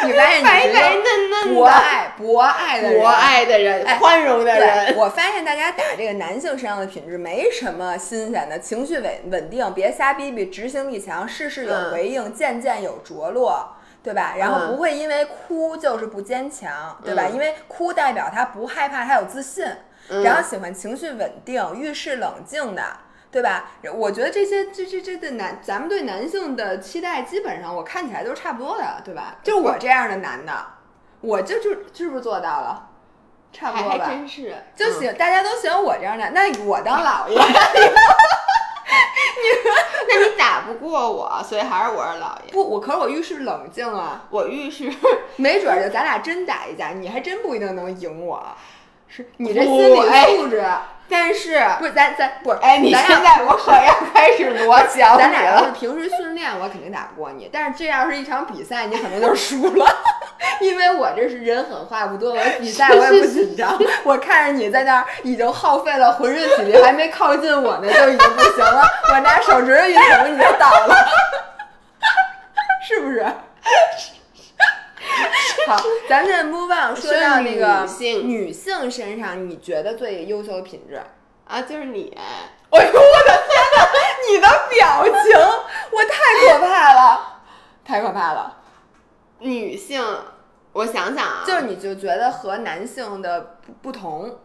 [0.06, 4.96] 你发现你白白是一个嫩嫩的、博爱博爱的人，博爱的人、哎宽容的，人。
[4.96, 13.74] 我发现大家打这个男性身上的品质没什么新鲜的，情绪稳稳定，别瞎逼逼，执行力强，事事有嗯回应，件件有着落。
[14.00, 14.34] 对吧？
[14.38, 17.24] 然后嗯不会因为哭就是不坚强，对吧？
[17.26, 19.66] 嗯因为哭代表他不害怕，他有自信，
[20.08, 22.82] 嗯然后喜欢情绪稳定、遇事冷静的，
[23.30, 23.70] 对吧？
[23.94, 29.36] 我觉得这些这这这对男，咱们对男性的期待，基本上我看起来都是差不多的，对吧？
[29.42, 30.52] 就是我这样的男的，
[31.20, 32.88] 我就就是不是做到了？
[33.52, 34.10] 差不还还多吧。
[34.10, 37.38] 真是，就喜、大家都喜欢我这样的，那我当老 爷。
[40.10, 42.52] 那你打不过我，所以还是我是老爷。
[42.52, 44.90] 不，我可是我遇事冷静啊，我遇事
[45.36, 48.42] 没准儿就咱俩真打一架，你还真不一定能赢我。
[49.06, 50.64] 是你这心理哎素质，
[51.10, 55.70] 但是，不是咱咱不是哎，你咱现在我好像 开始罗小你咱俩要是。
[55.72, 57.48] 平时训练，我肯定打不过你。
[57.52, 59.86] 但是这要是一场比赛，你可能就输了，
[60.60, 63.78] 因为我这是人狠话不多，我比赛我也不紧张。
[64.04, 68.82] 我看着你在那儿已经耗费了浑身体力，还没靠近我呢，就已经不行了。
[69.12, 70.94] 我拿手指头一捅，你就倒了，
[72.86, 73.24] 是不是？
[75.68, 75.76] 好，
[76.08, 81.00] 咱们现在 move on，说到那个女性女性身上，你觉得最优秀的品质？
[81.44, 83.88] 啊，就是你，哎呦，我的天哪！
[84.30, 85.40] 你的表情，
[85.92, 87.40] 我太可怕了，
[87.84, 88.58] 太可怕了。
[89.38, 90.02] 女性，
[90.72, 94.40] 我想想啊，就是你就觉得和男性的不不同，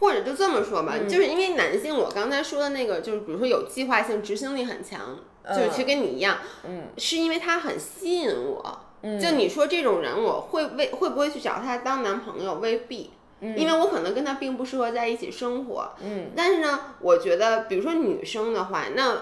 [0.00, 8.80] 或者就这么说吧，嗯就是因为男性，我刚才说的那个，就是比如说有计划性、执行力很强，就是其实跟你一样，嗯是因为他很吸引我。
[9.02, 12.54] 嗯就你说这种人，我会为会不会去找他当男朋友？
[12.54, 13.10] 未必，
[13.40, 15.90] 因为我可能跟他并不适合在一起生活。
[16.02, 19.16] 嗯但是呢，我觉得，比如说女生的话，那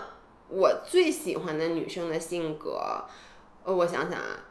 [0.49, 3.05] 我最喜欢的女生的性格，
[3.65, 4.45] 呃，我想想啊，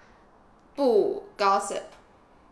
[0.76, 1.82] 不 gossip。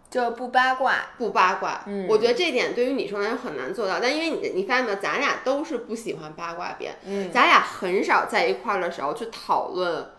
[0.08, 0.94] 就不八卦。
[1.18, 4.00] 不八卦，嗯我觉得这点对于女生来说很难做到。
[4.00, 10.12] 但因为你你发现没有，咱俩都是不喜欢八卦边，嗯，咱俩很少在一块儿的时候去讨论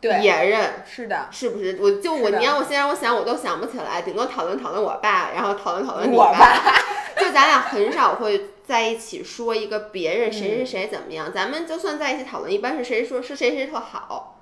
[0.00, 1.78] 对，别人是的，是不是。
[1.80, 6.74] 我就我你让我现在我想，我都想不起来，顶多讨论讨论我爸，然后讨论讨论你我爸。
[7.18, 14.34] 就咱俩很少会在一起说一个别人谁谁嗯谁怎么样，咱们就算在一起讨论，一般是谁说是谁谁特好。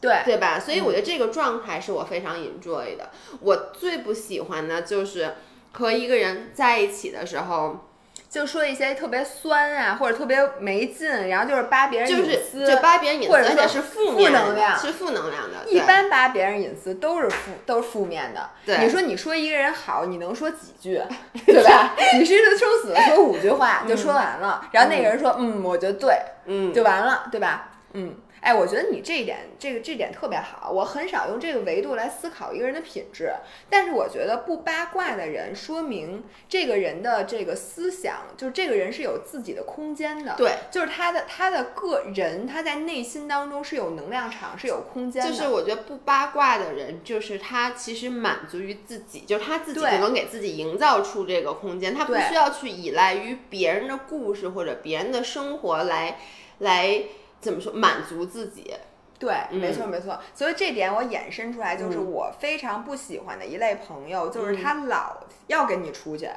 [0.00, 0.58] 对，对吧？
[0.58, 3.10] 所以我觉得这个状态是我非常 enjoy 的。
[3.40, 5.34] 我最不喜欢的就是
[5.72, 7.87] 和一个人在一起的时候，
[8.28, 15.66] 就说一些特别酸啊，或者特别没劲，然后就是扒别人隐私，就扒别人隐私，或者说而且是负负能量是负能量的。
[15.66, 18.50] 一对般扒别人隐私都是负都是负面的。
[18.66, 21.00] 对你说你说一个人好，你能说几句，
[21.46, 21.94] 对吧？
[22.18, 26.14] 你是生死的说五句话就说完了，然后那个人说嗯，我觉得对，
[26.44, 27.70] 嗯，就完了，对吧？
[27.94, 28.14] 嗯。
[28.40, 30.70] 哎，我觉得你这一点，这个这点特别好。
[30.70, 33.32] 我很少用这个维度来思考一个人的品质，
[33.68, 40.34] 但是我觉得不八卦的人，说明这个人的这个思想，就是这个人是有自己的空间的。
[40.36, 45.28] 对，就是他的他的个人，他在内心当中是有能量场，是有空间的。
[45.28, 56.18] 就是我觉得不八卦的人，就是他其实满足于自己，就是他自己能给自己营造出这个空间，他不需要去依赖于别人的故事或者别人的生活来
[56.58, 57.02] 来
[57.40, 58.74] 怎么说满足自己。
[59.18, 60.18] 对，嗯没错没错。
[60.34, 65.16] 所以这点我衍生出来，就是嗯我非常不喜欢的一类朋友，就是他老
[65.48, 66.30] 要跟你出去，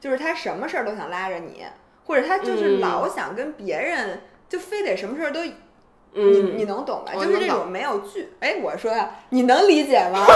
[0.00, 1.64] 就是他什么事儿都想拉着你，
[2.06, 5.42] 或者他就是嗯老想跟别人，就非得什么事儿都。
[5.44, 7.12] 你嗯你能懂吧？
[7.14, 10.24] 就是这种没有距，哎，我说呀，你能理解吗？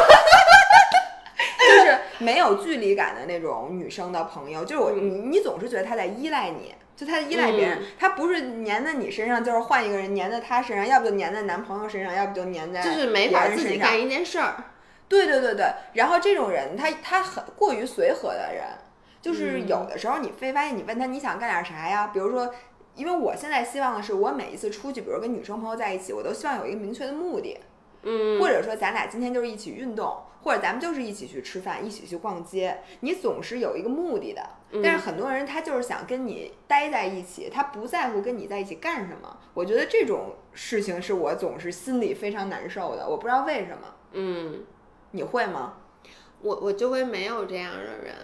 [2.21, 14.65] 就是没有距离感的那种女生的朋友，就是我嗯你你总是觉得她在依赖你，就她依赖别人，嗯她不是粘在你身上，就是换一个人粘在她身上，要不就粘在男朋友身上，要不就粘在就是没法自己干一件事儿。
[15.09, 18.65] 对对对对，然后这种人他他很过于随和的人，
[19.21, 22.11] 就是嗯有的时候你非发现，你问他你想干点啥呀？
[22.13, 22.55] 比如说，
[22.95, 27.59] 因为我现在希望的是，我每一次出去，比如跟女生朋友在一起，我都希望有一个明确的目的，
[28.03, 34.43] 嗯，或者说咱俩今天就是一起运动，或者咱们就是一起去吃饭，一起去逛街，你总是有一个目的的。
[34.73, 39.39] 嗯但是很多人他就是想跟你待在一起，他不在乎跟你在一起干什么。
[39.53, 43.95] 我觉得这种事情是我总是心里非常难受的，我不知道为什么。
[44.13, 44.65] 嗯，
[45.11, 45.75] 你会吗？
[46.41, 48.15] 我我周围没有这样的人。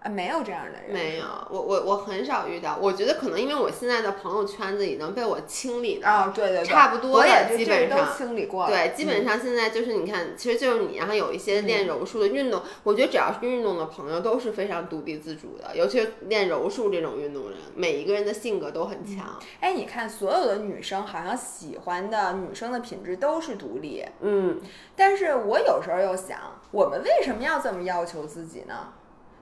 [0.00, 2.78] 啊，没有这样的人，没有，我我我很少遇到。
[2.80, 19.36] 我觉得可能因为我现在的朋友圈子已经被我清理的，啊，对对对，差不多也了基本上清理过了，对，基本嗯上现在就是你看，其实就是你，然后有一些练柔术的运动，我觉得只要是运动的朋友都是非常独立自主的，尤其是练柔术这种运动人，每一个人的性格都很强。
[19.58, 24.60] 哎，你看所有的女生好像喜欢的女生的品质都是独立，嗯，
[24.94, 26.38] 但是我有时候又想，
[26.70, 28.92] 我们为什么要这么要求自己呢？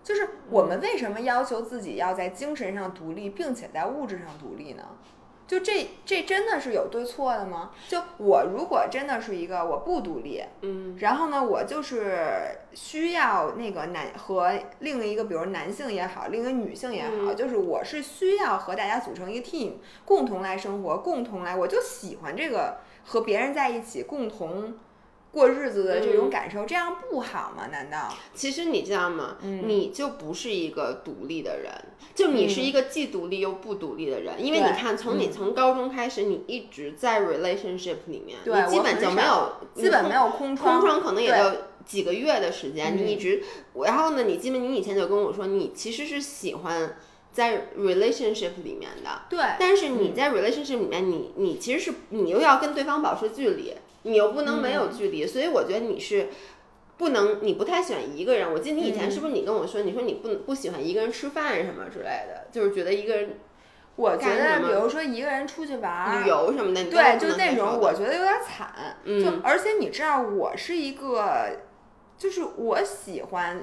[0.07, 4.85] 就是我们为什么要求自己要在精神上独立，并且在物质上独立呢？
[5.49, 7.73] 就这这真的是有对错的吗？
[7.89, 12.29] 就我如果真的是一个我不独立，嗯，然后呢，我就是
[12.73, 19.73] 需要那个男和另一个，比如男性也好，另一个女性也好，嗯就是我是需要和大家组成一个 team，
[20.05, 24.75] 共同来生活，共同来，我就喜欢这个和别人在一起共同
[25.37, 26.31] 过日子的这种嗯。
[26.31, 27.67] 感受，这样不好吗？
[27.71, 28.09] 难道？
[28.35, 29.37] 其实你知道吗？
[29.43, 29.69] 嗯。
[29.69, 31.71] 你就不是一个独立的人，
[32.15, 35.33] 就你是一个既独立又不独立的人，因为你看，从你嗯。
[35.33, 43.43] 从高中开始，你一直在 relationship 里面，对你基本就没有，基本没有空窗空窗可能也对就几个月的时间，嗯你一直，
[43.85, 46.97] 然后呢，你基本你以前就跟我说，你其实是喜欢
[47.31, 53.75] 在 relationship 里面的，对，但是你在 relationship 里面，你你其实是你又要跟对方保持距离，
[54.07, 56.29] 你又不能没有距离，所以我觉得你是。
[56.99, 58.51] 不能，你不太喜欢一个人。
[58.51, 63.39] 我记得你以前是不是你跟我说，你说你不不喜欢一个人吃饭什么之类的，就是觉得一个人
[63.97, 68.97] 我觉得，比如说一个人出去玩儿，旅游什么的，你对，就那种我觉得有点惨。
[69.05, 71.59] 嗯就而且你知道，我是一个，
[72.17, 73.63] 就是我喜欢。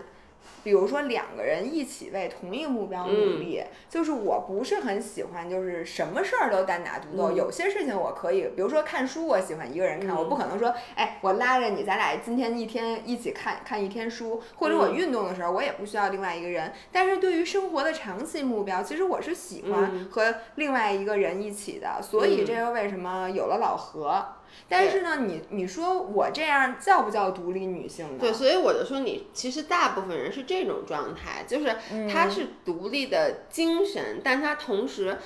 [0.64, 7.32] 比如说两个人一起为同一个目标嗯努力，就是我不是很喜欢，就是什么事儿都单打独斗。
[7.32, 16.72] 嗯有些事情我可以，比如说看书，我喜欢一个人看，嗯我不可能说，哎，我拉着你，咱俩今天一天一起看看一天书，或者我嗯运动的时候，我也不需要另外一个人。
[16.91, 24.26] 但是对于生活的长期目标，其实我是喜欢嗯和另外一个人一起的，所以嗯这又为什么有了老何？
[24.70, 28.18] 但是呢，你你说我这样叫不叫独立女性呢？
[28.20, 35.18] 对，所以我就说你其实大部分人是这种状态，就是嗯他是独立的精神，但他同时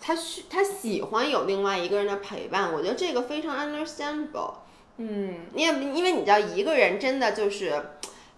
[0.00, 4.54] 他需他喜欢有另外一个人的陪伴，我觉得这个非常 understandable。
[4.98, 7.82] 嗯，你也因为你知道一个人真的就是。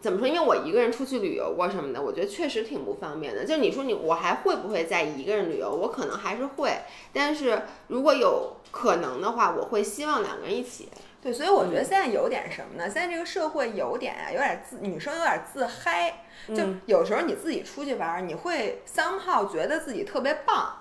[0.01, 0.27] 怎么说？
[0.27, 3.45] 因为我一个人出去旅游过什么的，我觉得确实挺不方便的。
[3.45, 5.71] 就你说你我还会不会再一个人旅游？
[5.71, 6.79] 我可能还是会，
[7.13, 10.89] 但是如果有可能的话，我会希望两个人一起。
[11.23, 12.85] 对，所以我觉得现在有点什么呢？
[12.89, 20.77] 现在这个社会有点啊，有点自女生有点自嗨，就嗯有时候你自己出去玩儿，你会 somehow 觉得自己特别棒，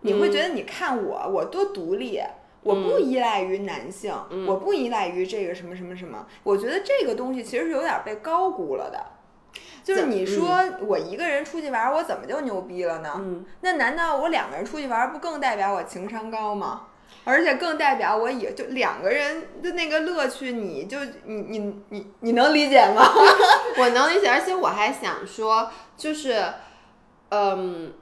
[0.00, 2.20] 你会觉得你看我，我多独立。
[2.64, 4.12] 我不依赖于男性，
[4.48, 8.98] 我不依赖于这个什么什么什么，我觉得这个东西其实是有点被高估了的。
[9.84, 13.12] 就是你说我一个人出去玩儿，我怎么就牛逼了呢？
[13.18, 16.86] 嗯，那难道我两个人出去玩儿，不更代表我情商高吗？
[17.22, 23.02] 而且更代表我也就两个人的那个乐趣，你就你你你你能理解吗？
[23.78, 26.42] 我能理解，而且我还想说，就是，
[27.28, 27.92] 嗯，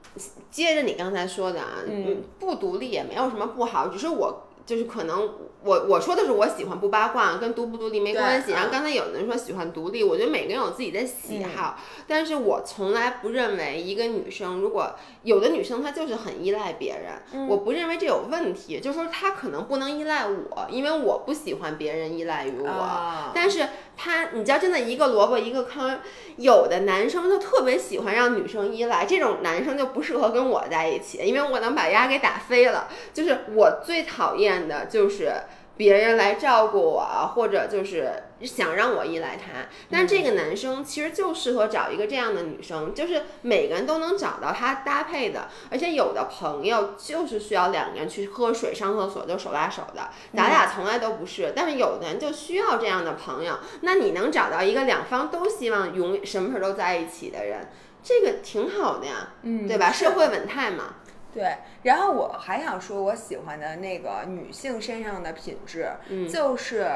[0.49, 5.29] 接着你刚才说的啊，嗯，不独立也没有什么不好，只是我就是可能
[5.63, 8.51] 我我说的是我喜欢不八卦，跟独不独立没关系。
[8.51, 22.69] 然后刚才有人说喜欢独立，我觉得每个人有自己的喜好，但是我从来不认为一个女生如果有的女生她就是很依赖别人，我不认为这有问题，就是说她可能不能依赖我，因为我不喜欢别人依赖于我。
[22.69, 23.31] 啊。
[23.33, 25.99] 但是他，你知道，真的一个萝卜一个坑。
[26.37, 32.87] 有的男生就特别喜欢让女生依赖，这种男生就不适合跟我在一起，因为我能把丫给打飞了。
[33.13, 35.33] 就是我最讨厌的就是
[35.75, 38.11] 别人来照顾我，或者就是
[38.41, 39.67] 想让我依赖他。
[39.89, 45.47] 但这个男生其实就适合找一个这样的女生，就是每个人都能找到他搭配的。
[45.71, 51.53] 而且有的朋友就是需要两个人去喝水、上厕所就手拉手的，咱俩从来都不是。
[51.55, 57.69] 但是有的人就需要这样的朋友，那你能找到一个两方都希望永什么时候都在一起的人，
[58.03, 59.91] 这个挺好的呀，嗯对吧？
[59.91, 60.97] 社会稳态嘛。
[61.33, 66.87] 对，然后我还想说，我喜欢的那个女性身上的品质，嗯就是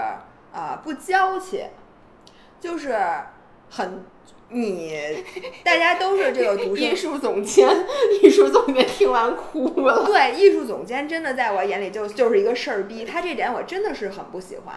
[0.53, 1.65] 呃不娇气，
[2.59, 2.95] 就是
[3.69, 4.05] 很
[4.49, 5.23] 你
[5.65, 7.67] 大家都是这个艺术总监，
[8.21, 10.05] 艺术总监听完哭了。
[10.05, 14.75] 对，艺术总监真的在我眼里就就是一个事儿逼，他这点我真的是很不喜欢。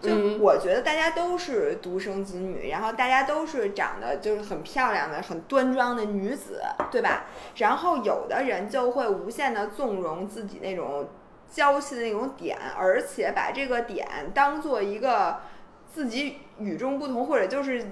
[0.00, 7.24] 就嗯我觉得大家都是独生子女，然后大家都是长得就是很漂亮的、很端庄的女子，对吧？
[7.56, 11.08] 然后有的人就会无限的纵容自己那种
[11.50, 15.40] 娇气的那种点，而且把这个点当做一个
[15.88, 17.86] 自己与众不同，或者就是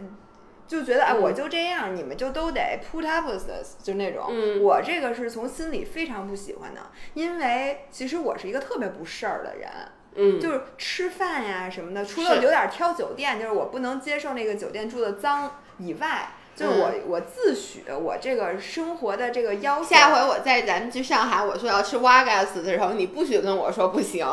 [0.67, 4.27] 就觉得哎，嗯我就这样，你们就都得 put up with this，就那种。
[4.29, 6.81] 嗯我这个是从心里非常不喜欢的，
[7.15, 9.71] 因为其实我是一个特别不事儿的人。
[10.17, 19.85] 嗯，就是吃饭呀什么的，除了有点挑酒店，就是我不能接受那个酒店住的脏以外，就是我、我自诩我这个生活的这个要求。
[19.85, 24.27] 下回我在咱们去上海，我说要吃瓦嘎斯的时候，你不许跟我说不行。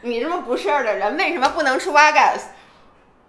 [0.00, 2.48] 你这么不事儿的人，为什么不能吃瓦嘎斯？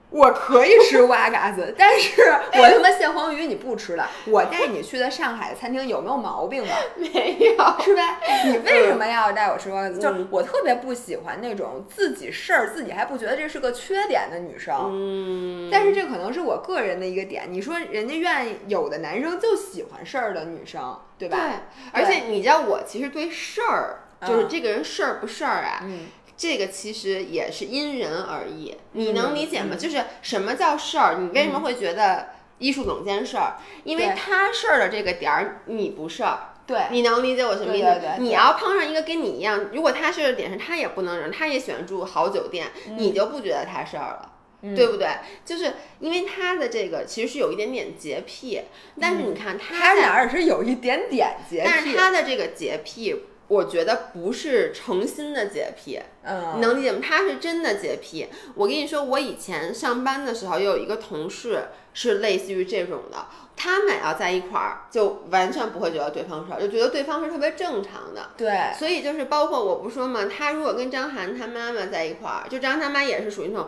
[0.10, 2.22] 我可以吃蛙嘎子， 但是
[2.53, 4.10] 我他妈蟹黄鱼你不吃了。
[4.26, 6.76] 我带你去的上海餐厅有没有毛病吧？
[6.97, 7.84] 没有。
[7.84, 8.20] 是吧？
[8.45, 9.99] 你为什么要带我吃蛙嘎子？
[9.99, 14.76] 就我特别不喜欢那种自己事儿自己还不觉得这是个缺点的女生。
[14.91, 17.43] 嗯，但是这可能是我个人的一个点。
[17.49, 21.38] 你说人家愿意有的男生就喜欢事儿的女生，对吧？
[21.38, 21.53] 对，
[21.93, 26.07] 而且你知道，我其实对事儿，就是嗯这个人事儿不事儿啊，嗯
[26.40, 28.78] 这个其实也是因人而异。
[28.94, 29.72] 你能嗯理解吗？
[29.74, 31.18] 嗯就是什么叫事儿？
[31.20, 32.30] 你为什么会觉得
[32.60, 33.58] 艺术总监事儿？
[33.84, 36.54] 因为他事儿的这个点儿，你不事儿。
[36.66, 37.86] 对你能理解我什么意思？
[37.86, 44.22] 对对对对你要碰上一个跟你一样，如果他事儿的点是他也不能忍，他也喜欢住好酒店，你就不觉得他事儿了。
[44.62, 45.08] 嗯对不对？
[45.46, 48.62] 就是因为他的这个其实是有一点点洁癖，
[49.00, 51.96] 但是你看他哪儿是有一点点洁癖但是？
[51.96, 57.00] 他的这个洁癖，我觉得不是诚心的洁癖，嗯，你能理解吗？
[57.04, 58.28] 他是真的洁癖。
[58.56, 63.26] 我跟你说，我以前上班的时候有一个同事是类似于这种的，
[63.58, 68.30] 他们俩要在一块儿，就完全不会觉得对方事儿，就觉得对方是特别正常的。
[68.38, 73.68] 对，所以就是包括我不说嘛，他如果跟张涵他妈妈在一块儿，就张涵他妈也是属于那种。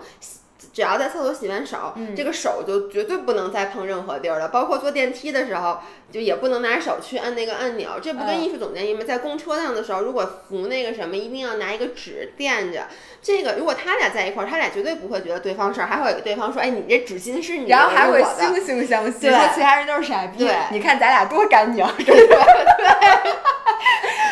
[0.71, 5.79] 只要在厕所洗完手，嗯这个手就绝对不能再碰任何地儿了，包括坐电梯的时候，
[6.11, 7.91] 就也不能拿手去按那个按钮。
[8.01, 9.05] 这不跟嗯艺术总监一样吗？
[9.07, 12.87] 在公车上的时候，如果扶那个什么，一定要拿一个纸垫着。
[13.21, 20.55] 这个如果他俩在一块儿，他俩绝对不会觉得对方事儿，还会给对方说：“哎，你这纸巾是你的，然后还会惺惺相惜，对说其他人都是傻逼对。
[20.71, 22.27] 你看咱俩多干净，是不是？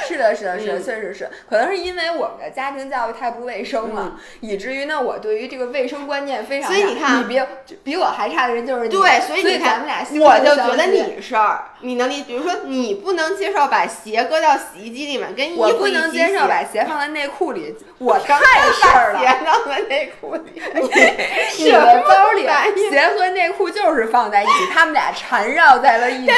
[0.08, 1.30] 是的，是的，是确实是。
[1.48, 6.76] 可能是因为我们的家庭教育太不卫生了，以至于呢，我对于这个卫生观念非常差。
[6.76, 7.40] 所以你看你比
[7.84, 8.90] 比我还差的人就是你。
[8.90, 19.20] 对，所所以你看，咱们俩我就觉得你事儿，你能理，比如说你不能接受把鞋搁到洗衣机里面跟衣服我不能接受把鞋放在内裤里， 我太太事儿了。
[19.20, 20.42] 鞋放在内裤里，
[21.58, 22.48] 你的包里
[22.90, 26.32] 鞋和内裤就是放在一起，他们俩缠绕在了一起。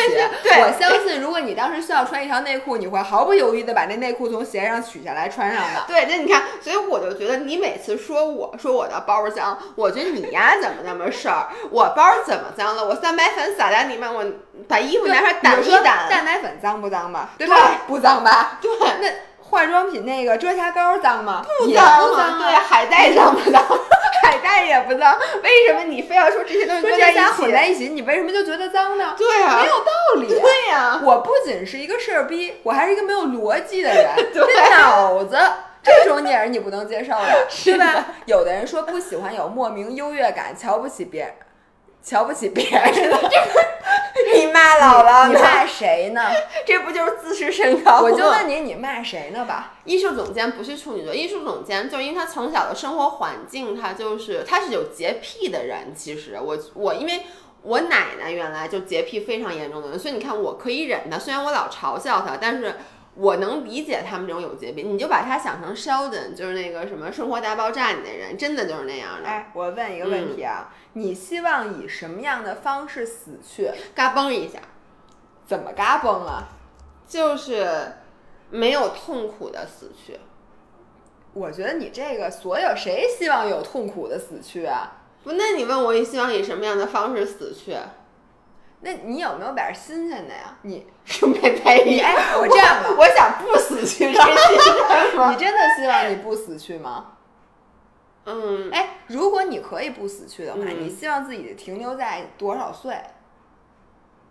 [0.43, 5.83] 对我相信，如果你当时需要穿一条内裤，你会毫不犹豫的把那内裤从鞋上取下来穿上的。
[5.87, 11.47] 对，那你看，所以我就觉得你每次说我说我的包脏，我觉得你呀怎么那么事儿？
[11.71, 12.85] 我包怎么脏了？
[12.85, 14.23] 我三白粉撒在里面，我
[14.67, 16.09] 把衣服拿出来掸一你说掸。
[16.09, 17.29] 蛋白粉脏不脏吧？
[17.38, 17.71] 对对吧？
[17.88, 18.57] 不脏吧？
[18.61, 18.71] 对，
[19.01, 19.09] 那
[19.41, 21.45] 化妆品那个遮瑕膏脏吗？
[21.59, 23.61] 不脏啊，不脏啊对，海带脏不脏？
[24.23, 27.51] 海带也不脏，为什么你非要说这些东西搁在一起混？
[27.51, 29.13] 在一起，你为什么就觉得脏呢？
[29.17, 30.27] 对啊，没有道理。
[30.27, 35.38] 对呀、我不仅是一个事儿逼，我还是一个没有逻辑的人， 对这脑子。
[35.84, 38.05] 这种你也是你不能接受的，是对吧？
[38.25, 41.34] 有的人说不喜欢有莫名优越感，瞧不起别人，
[42.04, 42.82] 瞧不起别人。
[44.34, 45.28] 你骂姥姥？
[45.28, 46.22] 你骂谁呢？
[46.66, 48.02] 这不就是自视甚高吗？
[48.04, 49.74] 我就问你，你骂谁呢吧？
[49.84, 55.93] 艺术总监不是处女座，艺术总监就是因为他从小的生活环境，他就是他是有洁癖的人。
[55.95, 57.24] 其实我我因为
[57.64, 62.76] 我奶奶原来就洁癖非常严重的人，所以你看我可以忍他，虽然我老嘲笑他，但是
[63.16, 64.84] 我能理解他们这种有洁癖。
[64.84, 69.28] 你就把他想成 Sheldon，就是那个什么《生活大爆炸》里那人，真的就是那样的。
[69.28, 73.70] 哎，我问一个问题啊，你希望以什么样的方式死去？
[73.93, 74.59] 嘎嘣一下，
[75.45, 76.47] 怎么嘎嘣啊？
[77.07, 77.93] 就是
[78.49, 80.18] 没有痛苦的死去。
[81.34, 85.01] 我觉得你这个所有谁希望有痛苦的死去啊？
[85.24, 87.76] 不，那你问我你希望以什么样的方式死去？
[88.84, 90.57] 那你有没有点新鲜的呀？
[90.63, 94.07] 你是没陪你哎， 我这样吧，我 想不死去？
[94.09, 97.13] 你真的希望你不死去吗？
[98.25, 102.95] 嗯，哎，如果你可以不死去的话，嗯你希望自己停留在多少岁？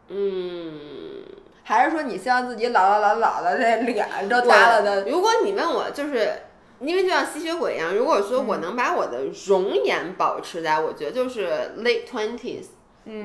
[0.09, 1.25] 嗯，
[1.63, 5.05] 还是说你希望自己老老老老的这脸都耷拉的？
[5.09, 6.33] 如果你问我，就是
[6.81, 12.67] 因为就像吸血鬼一样，如果说我嗯能把我的容颜保持在，我觉得就是 late twenties。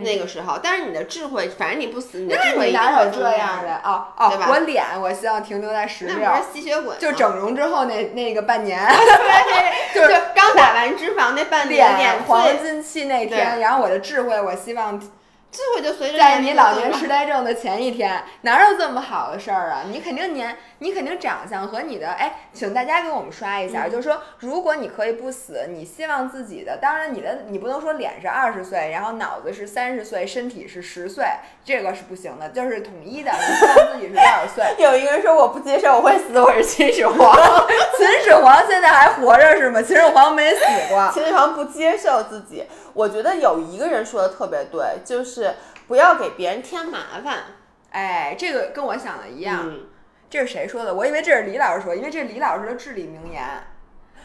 [0.01, 3.81] 那个时候，但是你的智慧，反正你不死，你的智慧哪有这样的？
[3.83, 8.81] 哦哦对吧，我脸我希望停留在十六，那不是吸血鬼，就整容之后那那个半年，
[9.93, 19.83] 就 就是刚打完脂肪那半年脸脸黄金期那天，然后我的智慧我希望智慧就随着在你老年痴呆症的前一天，哪有这么好的事儿啊？
[19.89, 31.25] 你肯定年，你肯定长相和你的，哎，请大家给我们刷一下，嗯就是说，如果你可以不死，你希望自己的，当然你的你不能说脸是二十岁，然后脑子是三十岁，身体是十岁，
[31.63, 34.65] 这个是不行的，就是统一的，你希望自己是多少岁？
[34.83, 37.35] 有一个人说我不接受我会死，我是秦始皇。
[37.97, 39.81] 秦始皇现在还活着是吗？
[39.81, 41.09] 秦始皇没死过。
[41.13, 45.55] 秦始皇不接受自己，我觉得有一个人说的特别对，就是
[45.87, 47.43] 不要给别人添麻烦。
[47.91, 49.61] 哎，这个跟我想的一样。
[49.63, 49.85] 嗯，
[50.29, 50.93] 这是谁说的？
[50.93, 53.43] 我以为这是李老师说，因为这是李老师的至理名言，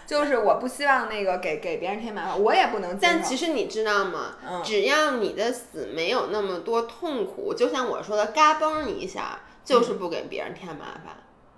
[0.07, 3.13] 就是我不希望那个给给别人添麻烦，我也不能接受。
[3.13, 4.37] 但其实你知道吗？
[4.49, 11.15] 嗯只要你的死没有那么多痛苦，就像我说的，嘎嘣一下，就是不给别人添麻烦。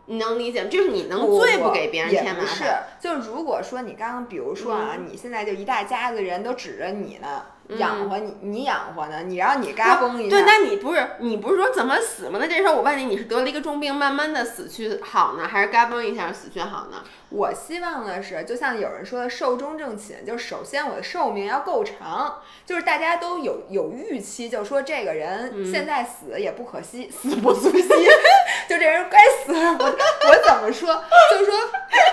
[0.07, 0.69] 你能理解吗？
[0.69, 12.39] 就是你能最不给别人添麻烦不是烦。，就是如果说你刚刚比如说啊，你现在就一大家子人都指着你呢，养活你，你养活呢，你让你嘎嘣一下，对，那你不是你不是说怎么死吗？
[12.41, 17.03] 那这时候我问你，你是得了一个重病，慢慢的死去好呢，还是嘎嘣一下死去好呢？
[17.31, 25.73] 我希望的是，就像有人说的寿终正寝，就是首先我的寿命要够长，就是大家都有有预期，就说这个人嗯。
[25.73, 27.89] 现在死也不可惜，死不足惜，
[28.69, 29.79] 就这人该死了。
[29.79, 31.03] 我我怎么说？
[31.31, 31.55] 就是说，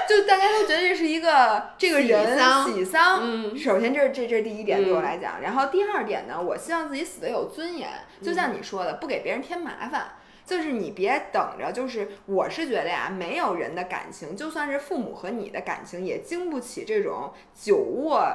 [0.07, 3.57] 就大家都觉得这是一个这个人喜丧。
[3.57, 7.89] 首先这是这这是第一点对我嗯来讲，然后第二点呢，我希望自己死的有尊严，
[8.21, 10.11] 就像你说的，不给别人添麻烦。
[10.45, 18.25] 就是你别等着，就是我是觉得呀，没有人的感情，就算是父母和你的感情，也经不起这种久卧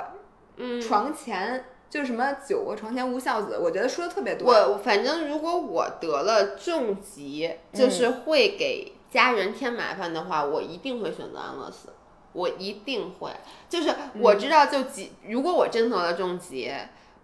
[0.57, 4.53] 嗯，床前，就是什么久卧床前无孝子，我觉得说的特别多。
[4.53, 11.89] 我反正如果我得了重疾，就是会给家人添麻烦的话，我一定会选择安乐死。
[12.35, 13.31] 我一定会，
[13.69, 16.71] 就是我知道，就几，如果我真得了重疾，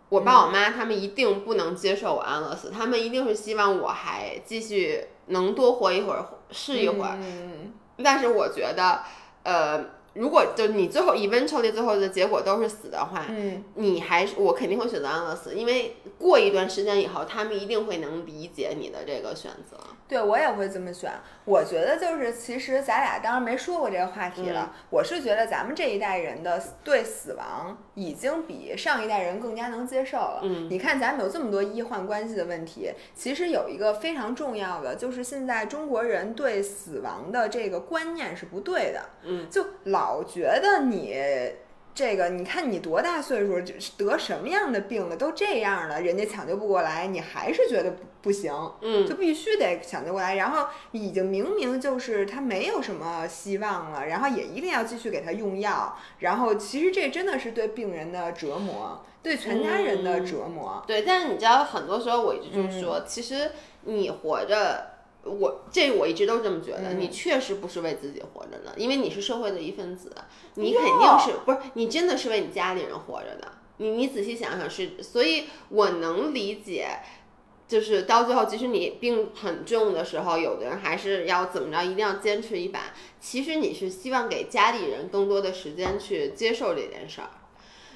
[0.09, 7.19] 我爸我妈他们一定不能接受我安乐死，他们一定是希望我还继续能多活一会儿，是一会儿。
[7.21, 9.03] 嗯，但是我觉得，
[9.43, 9.85] 呃，
[10.21, 19.79] 如果就你最后 eventually 最后的结果都是死的话，嗯，你还是我肯定会选择安乐死，因为过一段时间以后，他们一定会能理解你的这个选择。
[20.07, 21.11] 对我也会这么选。
[21.45, 24.75] 我觉得就是，其实咱俩当然没说过这个话题了。
[24.91, 30.41] 我是觉得咱们这一代人的对死亡已经比上一代人更加能接受了。
[30.43, 39.01] 嗯你看咱们有这么多医患关系的问题，其实有一个非常重要的，就是现在中国人对死亡的这个观念是不对的。
[39.23, 41.15] 嗯，就老觉得你。
[41.93, 43.61] 这个，你看你多大岁数，
[43.99, 48.55] 得什么样的病了，都这样了，人家抢救不过来，你还是觉得不不行。
[48.81, 60.83] 嗯就必须得抢救过来，然后已经明明就是他没有什么希望了，然后也一定要继续给他用药，然后其实这真的是对病人的折磨，对全家人的折磨。
[60.87, 63.51] 对，但是你知道，很多时候我一直就说，其实
[63.83, 64.90] 你活着
[65.25, 70.11] 我这我一直都这么觉得，嗯你确实不是为自己活着的，因为你是社会的一份子，
[70.55, 73.53] 你肯定是不是你真的是为你家里人活着的。
[73.79, 77.01] 你你仔细想想是，所以我能理解，
[77.67, 82.93] 就是到最后，即使你病很重的时候，有的人还是要怎么着，一定要坚持一把。
[83.19, 87.31] 其实你是希望给家里人更多的时间去接受这件事儿，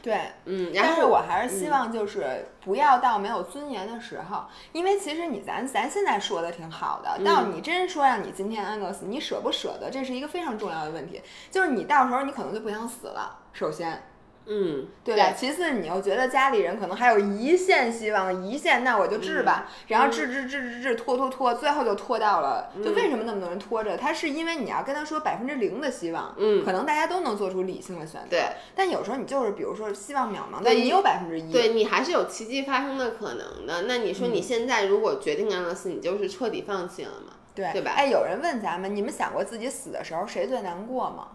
[0.05, 7.25] 对，嗯，然但是我还是希望就是不要到没有尊严的时候，因为其实你咱咱现在说的挺好的，嗯。
[7.25, 11.23] 到你真说让你今天安乐死，你舍不舍得，这是一个非常重要的问题。
[11.51, 14.03] 就是你到时候你可能就不想死了，首先，
[14.47, 15.33] 嗯，对吧？
[15.37, 22.71] 其次，你又觉得家里人可能还有一线希望，一线那我就治吧，然后治治治治治拖拖拖，最后就拖到了。
[22.85, 23.97] 就为什么那么多人拖着？
[23.97, 28.29] 他是因为你要跟他说百分之零的希望，嗯可能大家都能做出理性的选择。
[28.31, 33.83] 对，但有时候你就是比如说希望渺茫，但你有百分之一，对你还是有奇迹发生的可能的。
[33.89, 37.33] 那你说嗯你现在如果决定安乐死，你就是彻底放弃了嘛？
[37.55, 41.29] 对对吧哎，有人问咱们，你们想过自己死的时候谁最难过吗？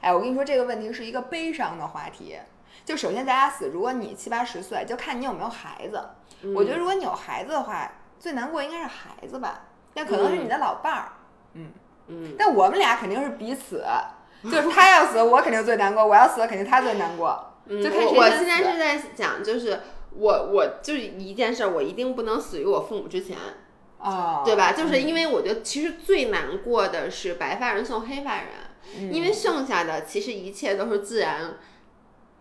[0.00, 2.36] 哎，我跟你说这个问题是一个悲伤的话题。
[2.84, 6.02] 就首先咱俩死，如果你七八十岁，就看你有没有孩子。
[6.54, 11.12] 我觉得如果你有孩子的话，最难过应该是孩子吧，那可能是你的老伴儿。
[11.54, 11.70] 嗯
[12.06, 13.84] 嗯，但我们俩肯定是彼此，
[14.44, 17.52] 就是他要死，我肯定最难过；我要死，肯定他最难过。
[17.66, 19.80] 嗯就看谁我我现在是在想，就是
[20.12, 23.36] 我我就是一件事儿，我一定不能死于我父母之前，
[23.98, 24.72] 哦，对吧？
[24.72, 28.46] 就是因为我觉得其实最难过的是白发人送黑发人，
[28.96, 31.56] 嗯因为剩下的其实一切都是自然。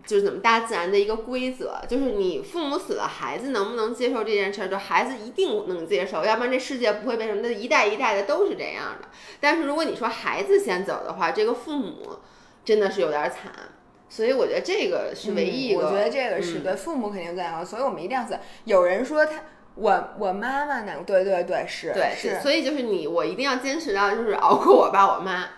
[0.06, 9.10] 就是怎么大自然的一个规则，就是你父母死了，孩子能不能接受这件事儿，就孩子一定能接受，要不然这世界不会变成的一代一代的都是这样的。
[9.42, 12.20] 但是如果你说孩子先走的话，这个父母
[12.64, 13.52] 真的是有点儿惨，
[14.08, 15.82] 所以我觉得这个是唯一一个。
[15.82, 18.40] 嗯我觉得这个是嗯对父母肯定最难过，所以我们一定要死。
[18.64, 19.42] 有人说他，
[19.76, 22.40] 我我妈妈难过，对对对，是对，是。
[22.40, 25.50] 所以就是你，我一定要坚持到就是熬过我爸我妈。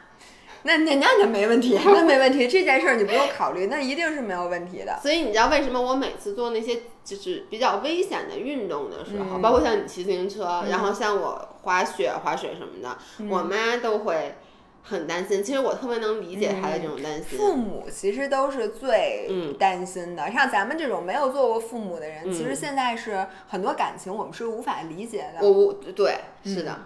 [0.64, 5.00] 那那那那没问题，那没问题，这件事儿你不用考虑，那一定是没有问题的。
[5.02, 14.36] 所以你知道为什么我每次做那些就是比较危险的运动的时候，嗯包括像你骑自行车，然后像我滑雪、滑雪什么的，嗯我妈都会
[14.84, 15.42] 很担心。
[15.42, 17.38] 其实我特别能理解她的这种担心。
[17.40, 25.48] 父母其实都是最嗯担心的，像咱们这种没有做过父母的人，嗯其实现在是很多感情我们是无法理解的。
[25.48, 26.78] 我我对是的，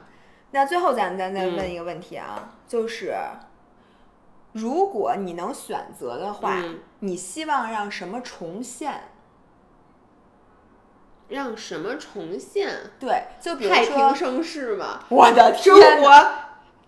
[0.51, 3.13] 那最后咱咱再嗯问一个问题啊，就是
[4.53, 9.09] 如果你能选择的话，嗯你希望让什么重现？
[11.29, 12.91] 让什么重现？
[12.99, 16.01] 对，就比如太平说，盛世嘛，我的中天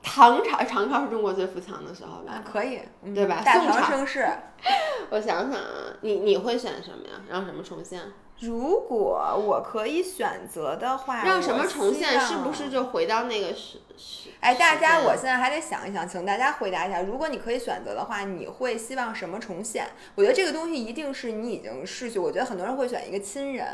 [0.08, 2.34] 唐朝唐朝是中国最富强的时候吧？
[2.34, 4.26] 啊，可以，嗯对吧大唐盛世。
[5.10, 7.22] 我想想啊，你你会选什么呀？
[7.28, 8.00] 让什么重现？
[8.40, 12.20] 如果我可以选择的话，让什么重现？
[12.20, 14.30] 是不是就回到那个时时？
[14.42, 19.88] 哎，大家，我现在还得想一想，请大家回答一下，如果你可以选择的话，你会希望什么重现？
[20.16, 22.20] 我觉得这个东西一定是你已经逝去。
[22.20, 23.68] 我觉得很多人会选一个亲人，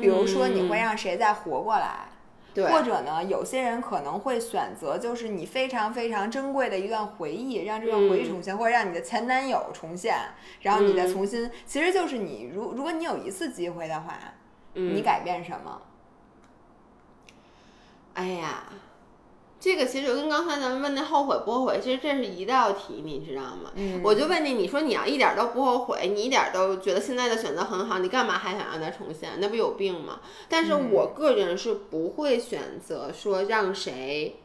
[0.00, 2.11] 比如说你会嗯让谁再活过来，对，
[2.54, 10.14] 或者呢，有些人可能会选择就是你非常非常珍贵的一段回忆，让这段回忆嗯重现，或者让你的前男友重现，
[10.60, 14.18] 然后你再嗯重新，其实就是你如如果你有一次机会的话，
[14.74, 15.80] 嗯你改变什么？
[18.14, 18.64] 哎呀，
[19.62, 23.70] 这个其实就跟刚才咱们问那后悔不后悔，其实这是一道题，你知道吗？
[23.76, 29.30] 嗯我就问你，你说你要一点都不后悔，你一点都觉得现在的选择很好，你干嘛还想让它重现？
[29.38, 30.18] 那不有病吗？
[30.48, 34.36] 但是我个人是不会选择说让谁。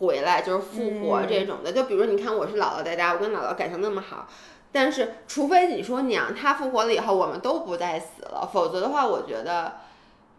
[0.00, 4.28] 回来就是复活这种的，就比如你看我是姥姥在家，我跟姥姥感情那么好，
[4.70, 9.78] 但是除非你说你让他复活了以后，我们都不再死了，否则的话，我觉得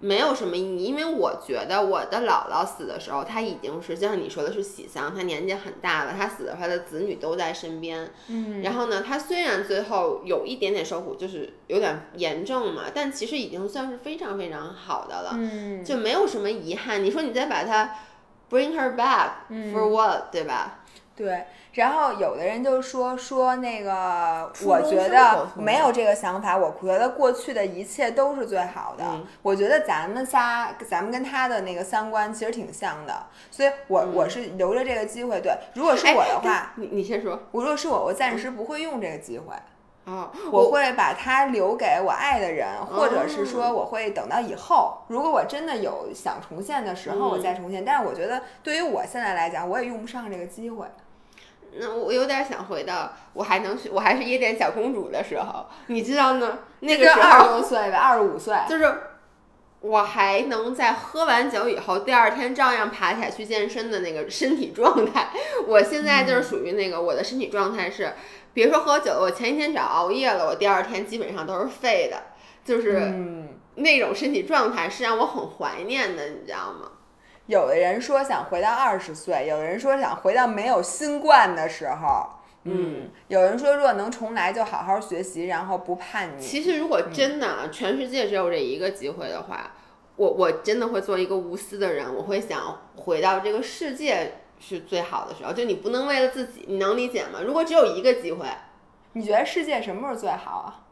[0.01, 8.09] 没有什么意义，因为我觉得我的姥姥死的时候，她已经是就像你说的是喜丧，她年纪很大了，她死的时候她的子女都在身边。
[8.29, 17.03] 嗯然后呢，她虽然最后有一点点受苦，就是有点炎症嘛，但其实已经算是非常非常好的了，嗯，就没有什么遗憾。
[17.03, 17.95] 你说你再把她
[18.49, 20.78] bring her back 嗯 for what，、对吧？
[21.19, 21.43] 对，
[21.73, 29.03] 然后有的人就说说那个，我觉得没有这个想法，我觉得过去的一切都是最好的。
[29.03, 35.41] 嗯我觉得咱们仨，咱们跟他的那个三观其实挺像的，所以我、我是留着这个机会。
[35.41, 37.37] 对，如果是我的话，你你先说。
[37.51, 39.53] 我如果是我，我暂时不会用这个机会。
[40.05, 47.83] 哦，我会把它留给我爱的人，或者是说我会等到以后，如果我真的有想重现的时候，我再重现。
[47.83, 50.87] 但是我觉得对于我现在来讲，我也用不上这个机会。
[51.73, 56.59] 那我有点想回到我还能去，我还是夜店小公主的时候，你知道呢？
[56.79, 58.91] 那个时就二十候多岁吧，二十五岁，就是
[59.81, 65.29] 我还能在喝完酒以后，第二天照样爬起来去健身的那个身体状态。
[65.67, 68.13] 我现在就是属于那个，我的身体状态是，
[68.53, 72.23] 别说喝酒，我前一天只要熬夜了，我第二天基本上都是废的，
[72.65, 73.13] 就是
[73.75, 76.91] 那种身体状态是让我很怀念的，你知道吗？
[77.49, 82.29] 有的人说想回到二十岁，有的人说想回到没有新冠的时候。
[82.65, 86.39] 嗯，有人说，如果能重来，就好好学习，然后不叛逆。
[86.39, 89.71] 其实，如果真的全世界只有这一个机会的话，
[90.15, 95.51] 我我真的会做一个无私的人，我会想回到这个世界是最好的时候。
[95.51, 97.39] 就你不能为了自己，你能理解吗？
[97.43, 98.45] 如果只有一个机会，
[99.13, 100.85] 你觉得世界什么时候最好啊？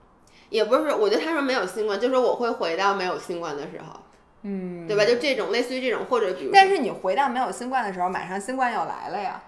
[0.49, 3.99] 也不是，我觉得他说没有新冠，就说我会回到没有新冠的时候，
[4.48, 5.04] 嗯，对吧？
[5.04, 9.41] 就这种类似于这种，或者比如，但是你回到没有新冠的时候，马上新冠又来了呀。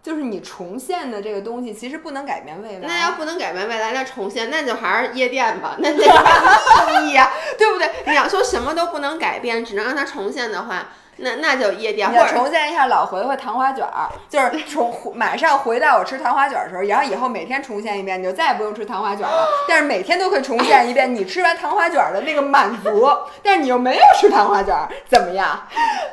[0.00, 2.86] 就是你重现的这个东西，其实不能改变未来。
[2.86, 7.28] 那要不能改变未来，那重现那就还是夜店吧，那得有意义啊，
[7.58, 7.90] 对不对？
[8.06, 10.88] 你要说什么都不能改变，只能让它重现的话。
[11.20, 19.46] 那那就夜店，或者重现一下老回回糖花卷儿，就是 重马上回到我吃糖花卷的时候，然后以后每天重现一遍，你就再也不用吃糖花卷了。
[19.68, 23.08] 但是每天都可以重现一遍你吃完糖花卷的那个满足，
[23.42, 24.74] 但是你又没有吃糖花卷，
[25.08, 25.60] 怎么样？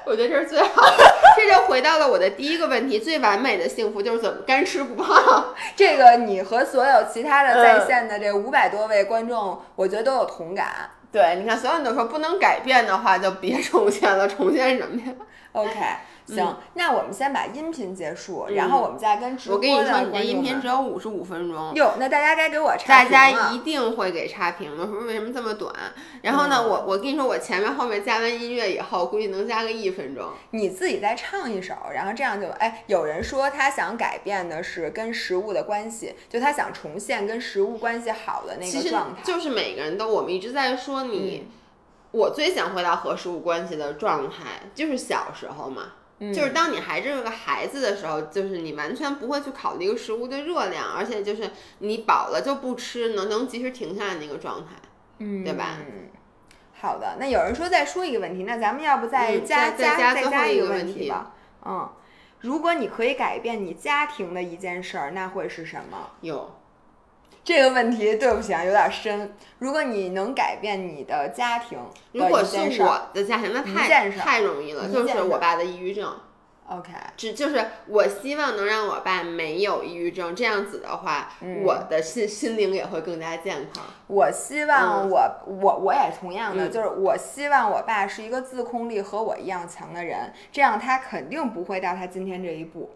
[0.06, 1.16] 我觉得这是最好的。
[1.38, 5.46] 这就回到了我的第一个问题：最完美的幸福就是怎么干吃不胖？
[5.76, 10.90] 这个你和所有其他的在线的这五百多位观众，我觉得都有同感。
[11.16, 15.14] 对，你看，所有人都说不能改变的话，就别重现了，重现什么呀
[15.54, 15.74] ？OK。
[16.28, 21.74] 行，那我们先把音频结束，然后我们再跟直播的我跟你说，你这音频只有五十五分钟。
[21.76, 25.72] 哟，那大家该给我差评大家一定会给差评的，说为什么这么短？
[26.24, 30.26] 然后呢，我我跟你说，我前面后面加完音乐以后，估计能加个一分钟。
[30.50, 39.22] 你自己再唱一首，然后这样就哎，有人说他想改变的是跟食物的关系，就他想重现跟食物关系好的那个状态。
[39.24, 41.48] 就是每个人都，我们一直在说你，
[42.12, 45.92] 我最想回到和食物关系的状态，就是小时候嘛。
[46.34, 54.72] 就是当你还是个孩子的时候，就是你完全不会去考虑一个食物的热量，而且就是你饱了就不吃，能能及时停下来那个状态，
[55.20, 55.78] 嗯，对吧？
[56.80, 61.34] 好的，那有人说再说一个问题，那咱们要不再加加再加一个问题吧？
[61.66, 61.90] 嗯，
[62.42, 66.12] 如果你可以改变你家庭的一件事儿，那会是什么？
[66.22, 66.56] 有。
[67.46, 69.34] 这个问题对不起啊，有点深。
[69.60, 71.78] 如果你能改变你的家庭，
[72.12, 76.14] 如果是我的家庭，那太太容易了，就是我爸的抑郁症。
[76.68, 81.32] OK，只就是我希望能让我爸没有抑郁症，这样子的话，
[81.64, 83.84] 我的心心灵也会更加健康。
[84.08, 92.90] 我希望我我我也同样的，就是我希望我爸是一个自控力和我一样强的人，这样他肯定不会到他今天这一步。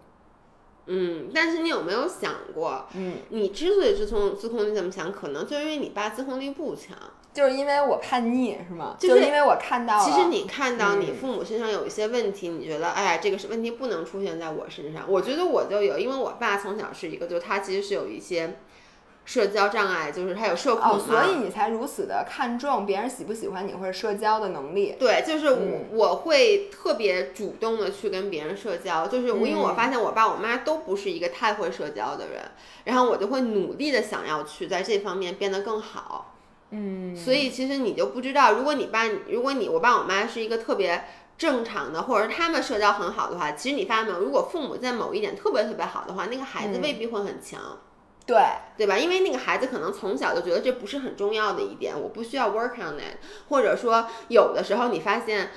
[0.92, 6.98] 嗯，但是你有没有想过，嗯，你之所以自控自控力这么强，可能就因为你爸自控力不强，
[7.34, 8.96] 就是因为我叛逆，是吗？
[9.00, 15.06] 就是因为我看到，其实你看到你父母身上有一些问题，你觉得，哎呀，这个是问题不能出现在我身上。
[15.08, 18.60] 我觉得我就有，因为我爸从小是一个，就他其实是有一些。
[19.30, 24.96] 社交障碍就是他有社恐哦，所以你才如此的看重别人喜不喜欢你或者社交的能力。
[24.98, 32.42] 对，就是我我会特别主动的去跟别人社交，就是我因为我发现我爸我妈都不是一个太会社交的人，
[32.86, 36.34] 然后我就会努力的想要去在这方面变得更好。
[36.72, 41.06] 嗯，所以其实你就不知道，如果你爸如果你我爸我妈是一个特别
[41.38, 47.62] 正常的，或者他们社交很好的话，其实你发现没有，如果父母在某一点特别特别好的话，那个孩子未必会很强。
[48.30, 48.38] 对
[48.78, 48.96] 对吧？
[48.96, 53.18] 因为那个孩子可能从小就觉得这不是很重要的一点，我不需要 work on it，
[53.50, 55.50] 或者说有的时候你发现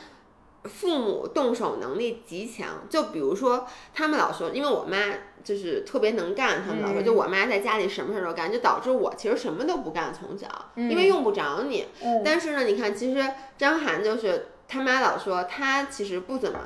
[0.64, 4.96] 父母动手能力极强，就比如说他们老说，因为我妈
[5.44, 11.88] 就是特别能干，他们老说就我妈在家里什么事儿都干，就导致我其实什么都不干，从小因为用不着你。
[12.24, 13.22] 但是呢，你看，其实
[13.58, 16.58] 张涵就是他妈老说他其实不怎么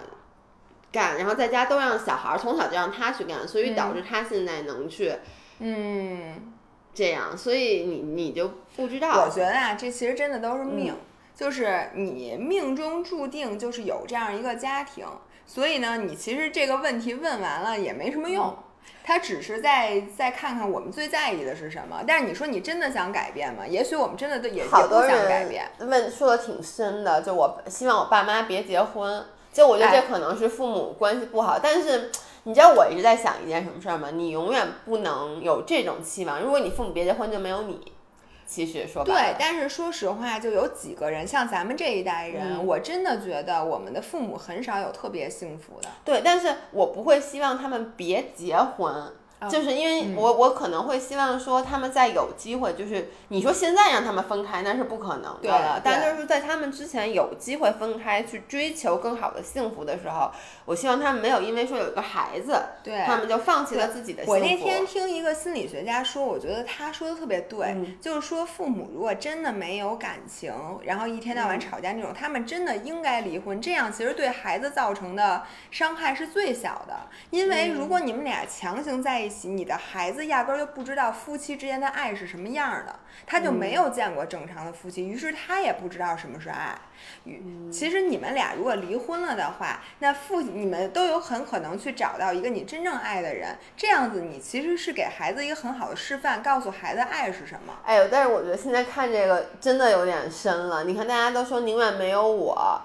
[0.92, 5.12] 干，然后在家都让小孩从小就让他去干，所以导致他现在能去。
[5.58, 6.52] 嗯，
[6.92, 9.24] 这样，所以你你就不知道。
[9.24, 10.94] 我觉得啊，这其实真的都是命，
[11.34, 15.06] 就是你命中注定就是有这样一个家庭，
[15.46, 18.54] 所以呢，你其实这个问题问完了也没什么用，
[19.02, 22.04] 他只是在再看看我们最在意的是什么。
[22.06, 23.66] 但是你说你真的想改变吗？
[23.66, 25.66] 也许我们真的都也也不想改变。
[25.78, 32.12] 问说的挺深的，就我希望我爸妈别结婚，就我觉得这可能是父母关系不好，但是。
[32.46, 34.12] 你知道我一直在想一件什么事儿吗？
[34.12, 36.40] 你永远不能有这种期望。
[36.40, 37.92] 如果你父母别结婚，就没有你。
[38.46, 45.88] 其实说对，但是说实话，就有几个人，像咱们这一代人，我真的觉得我们的父母很少有特别幸福的。
[46.04, 49.12] 对，但是我不会希望他们别结婚。
[49.50, 60.30] 就是因为我我可能会希望说他们在有机会，就是你说现在让他们分开那是不可能的了，但就是在他们之前有机会分开去追求更好的幸福的时候，
[60.64, 64.32] 我希望他们没有因为说有一个孩子，对，他们就放弃了自己的幸福。
[64.32, 70.52] 我那天听一个心理学家说，我觉得他说的特别对，就是说父母如果真的没有感情，
[70.84, 76.96] 然后一天到晚吵架那种，他们真的应该离婚，这样其实对孩子造成的伤害是最小的，
[77.30, 86.78] 因为如果你们俩强行在一起，你的孩子压根儿就不知道夫妻之间的爱是什么样的，他就没有见过正常的夫妻，于是他也不知道什么是爱。
[87.70, 97.74] 其实你们俩如果离婚了的话，那父你们都有很可能去找到一个你真正爱的人，这样子你其实是给孩子一个很好的示范，告诉孩子爱是什么。
[97.84, 100.84] 哎呦，但是我觉得现在看这个真的有点深了。
[100.84, 102.80] 你看大家都说宁愿没有我，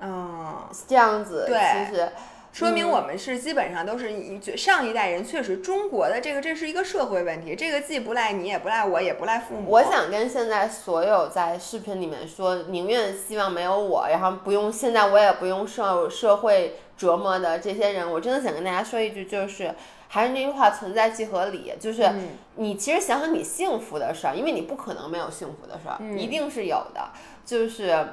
[0.00, 2.08] 嗯，这样子，对，其实。
[2.54, 9.68] 说明我们是基本上都是一上一代人，确实中国的这个这是一个社会问题，这个既不赖你，也不赖我，也不赖父母。
[9.68, 19.74] 我想跟现在所有在视频里面说宁愿希望没有我，然后不用现在我也不用受社会折磨的这些人，我真的想跟大家说一句，就是
[20.06, 22.08] 还是那句话，存在即合理，就是
[22.54, 27.10] 你其实想想你幸福的事儿，因为你不可能没有幸福的事儿，一定是有的，
[27.44, 28.10] 就是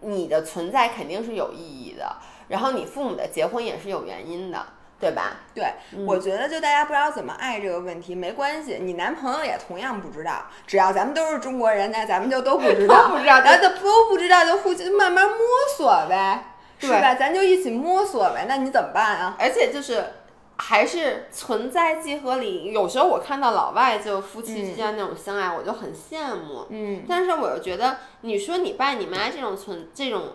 [0.00, 2.16] 你的存在肯定是有意义的。
[2.48, 4.66] 然后你父母的结婚也是有原因的，
[4.98, 5.36] 对吧？
[5.54, 5.64] 对，
[6.06, 15.38] 我觉得就大家不知道怎么爱这个问题没关系，你男朋友也同样不知道，只要咱们都是中国人，那咱们就都不知道， 不知道，然后就都不知道，就互相慢慢摸
[15.76, 17.14] 索呗，是吧？
[17.14, 19.36] 咱就一起摸索呗，那你怎么办啊？
[19.38, 20.04] 而且就是
[20.56, 30.32] 还是存在即合理，有时候我看到老外就夫妻之间那种相爱，我就很羡慕，嗯，但是我又觉得你说你爸你妈这种存这种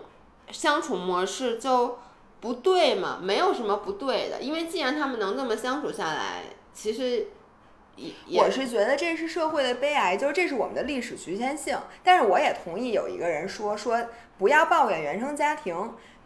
[0.50, 1.98] 相处模式就。
[2.40, 6.42] 不对嘛，没有什么不对的，因为既然他们能这么相处下来，
[6.74, 7.28] 其实
[7.96, 11.78] 也我是觉得这是社会的悲哀，就是这是我们的历史局限性。
[12.02, 13.98] 但是我也同意有一个人说说
[14.36, 15.74] 不要抱怨原生家庭，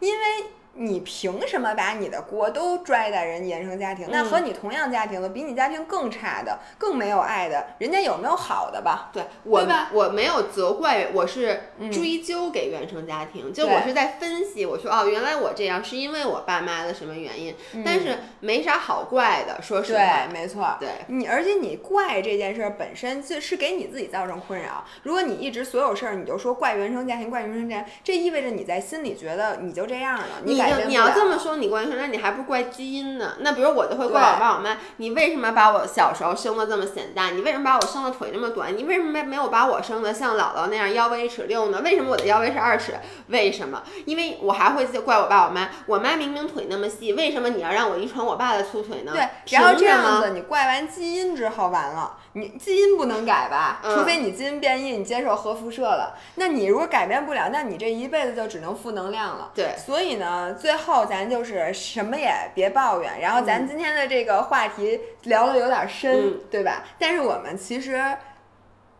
[0.01, 0.25] 因为。
[0.73, 4.07] 你凭什么把你的锅都拽在人原生家庭？
[4.09, 9.09] 那和你同样家庭的，比你家庭更差的、更没有爱的，人家有没有好的吧？
[9.11, 17.53] 对，我我没有责怪，我是追究给原生家庭，就我是在分析，我说哦，原来我这样是因为我爸妈的什么原因，
[17.83, 24.85] 但是没啥好怪的，说实话，对，没错，对你，而且你怪这件事儿本身就是给你自己造成困扰。
[25.03, 30.58] 如果你一直所有事儿你就说怪原生家庭，怪原生家庭，这意味着你在心里觉得你就这样了，你。
[30.87, 33.33] 你要这么说，你怪什那你还不怪基因呢？
[33.39, 37.29] 那比如我就会怪我爸我妈，你为什么把我小时候生的这么显大？
[37.29, 38.75] 你为什么把我生的腿那么短？
[38.77, 41.81] 你为什么没没有把我生的像姥姥那样腰围一尺六呢？
[41.83, 42.93] 为什么我的腰围是二尺？
[43.27, 43.83] 为什么？
[44.05, 49.11] 因为我还会怪我爸我妈，我妈明明腿那么细，为什么你要让我遗传我爸的粗腿呢？
[49.13, 53.81] 对，然后这样子你怪完基因之后完了，你基因不能改吧？
[53.83, 56.15] 除非你基因变异，你接受核辐射了。
[56.35, 59.51] 那你如果改变不了，那你这一辈子就只能负能量了。
[59.53, 61.05] 对，所以呢，最后。
[61.09, 66.83] 咱就是什么也别抱怨，然后咱今天的这个话题聊的有点深，对吧？
[66.99, 67.99] 但是我们其实，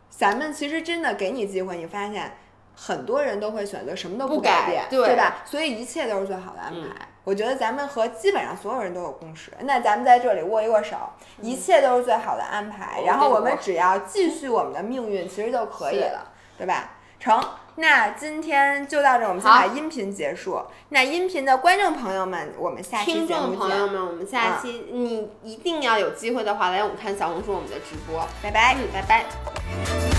[0.10, 2.32] 咱们其实真的给你机会，你发现
[2.76, 5.44] 很多人都会选择什么都不改变，对吧？
[5.46, 7.08] 所以一切都是最好的安排。
[7.24, 9.52] 我觉得咱们和基本上所有人都有共识。
[9.60, 10.98] 那咱们在这里握一握手，
[11.42, 13.02] 一切都是最好的安排。
[13.06, 16.94] 然后我们只要继续我们的命运，其实就可以了，对吧？
[17.20, 17.40] 成。
[17.80, 20.62] 那今天就到这，我们先把音频结束。
[20.90, 28.28] 那音频的观众朋友们，我们下期听众朋友们，我们下期你一定要有机会的话来我们看小红书我们的直播。
[28.44, 30.19] 拜拜，嗯，拜拜。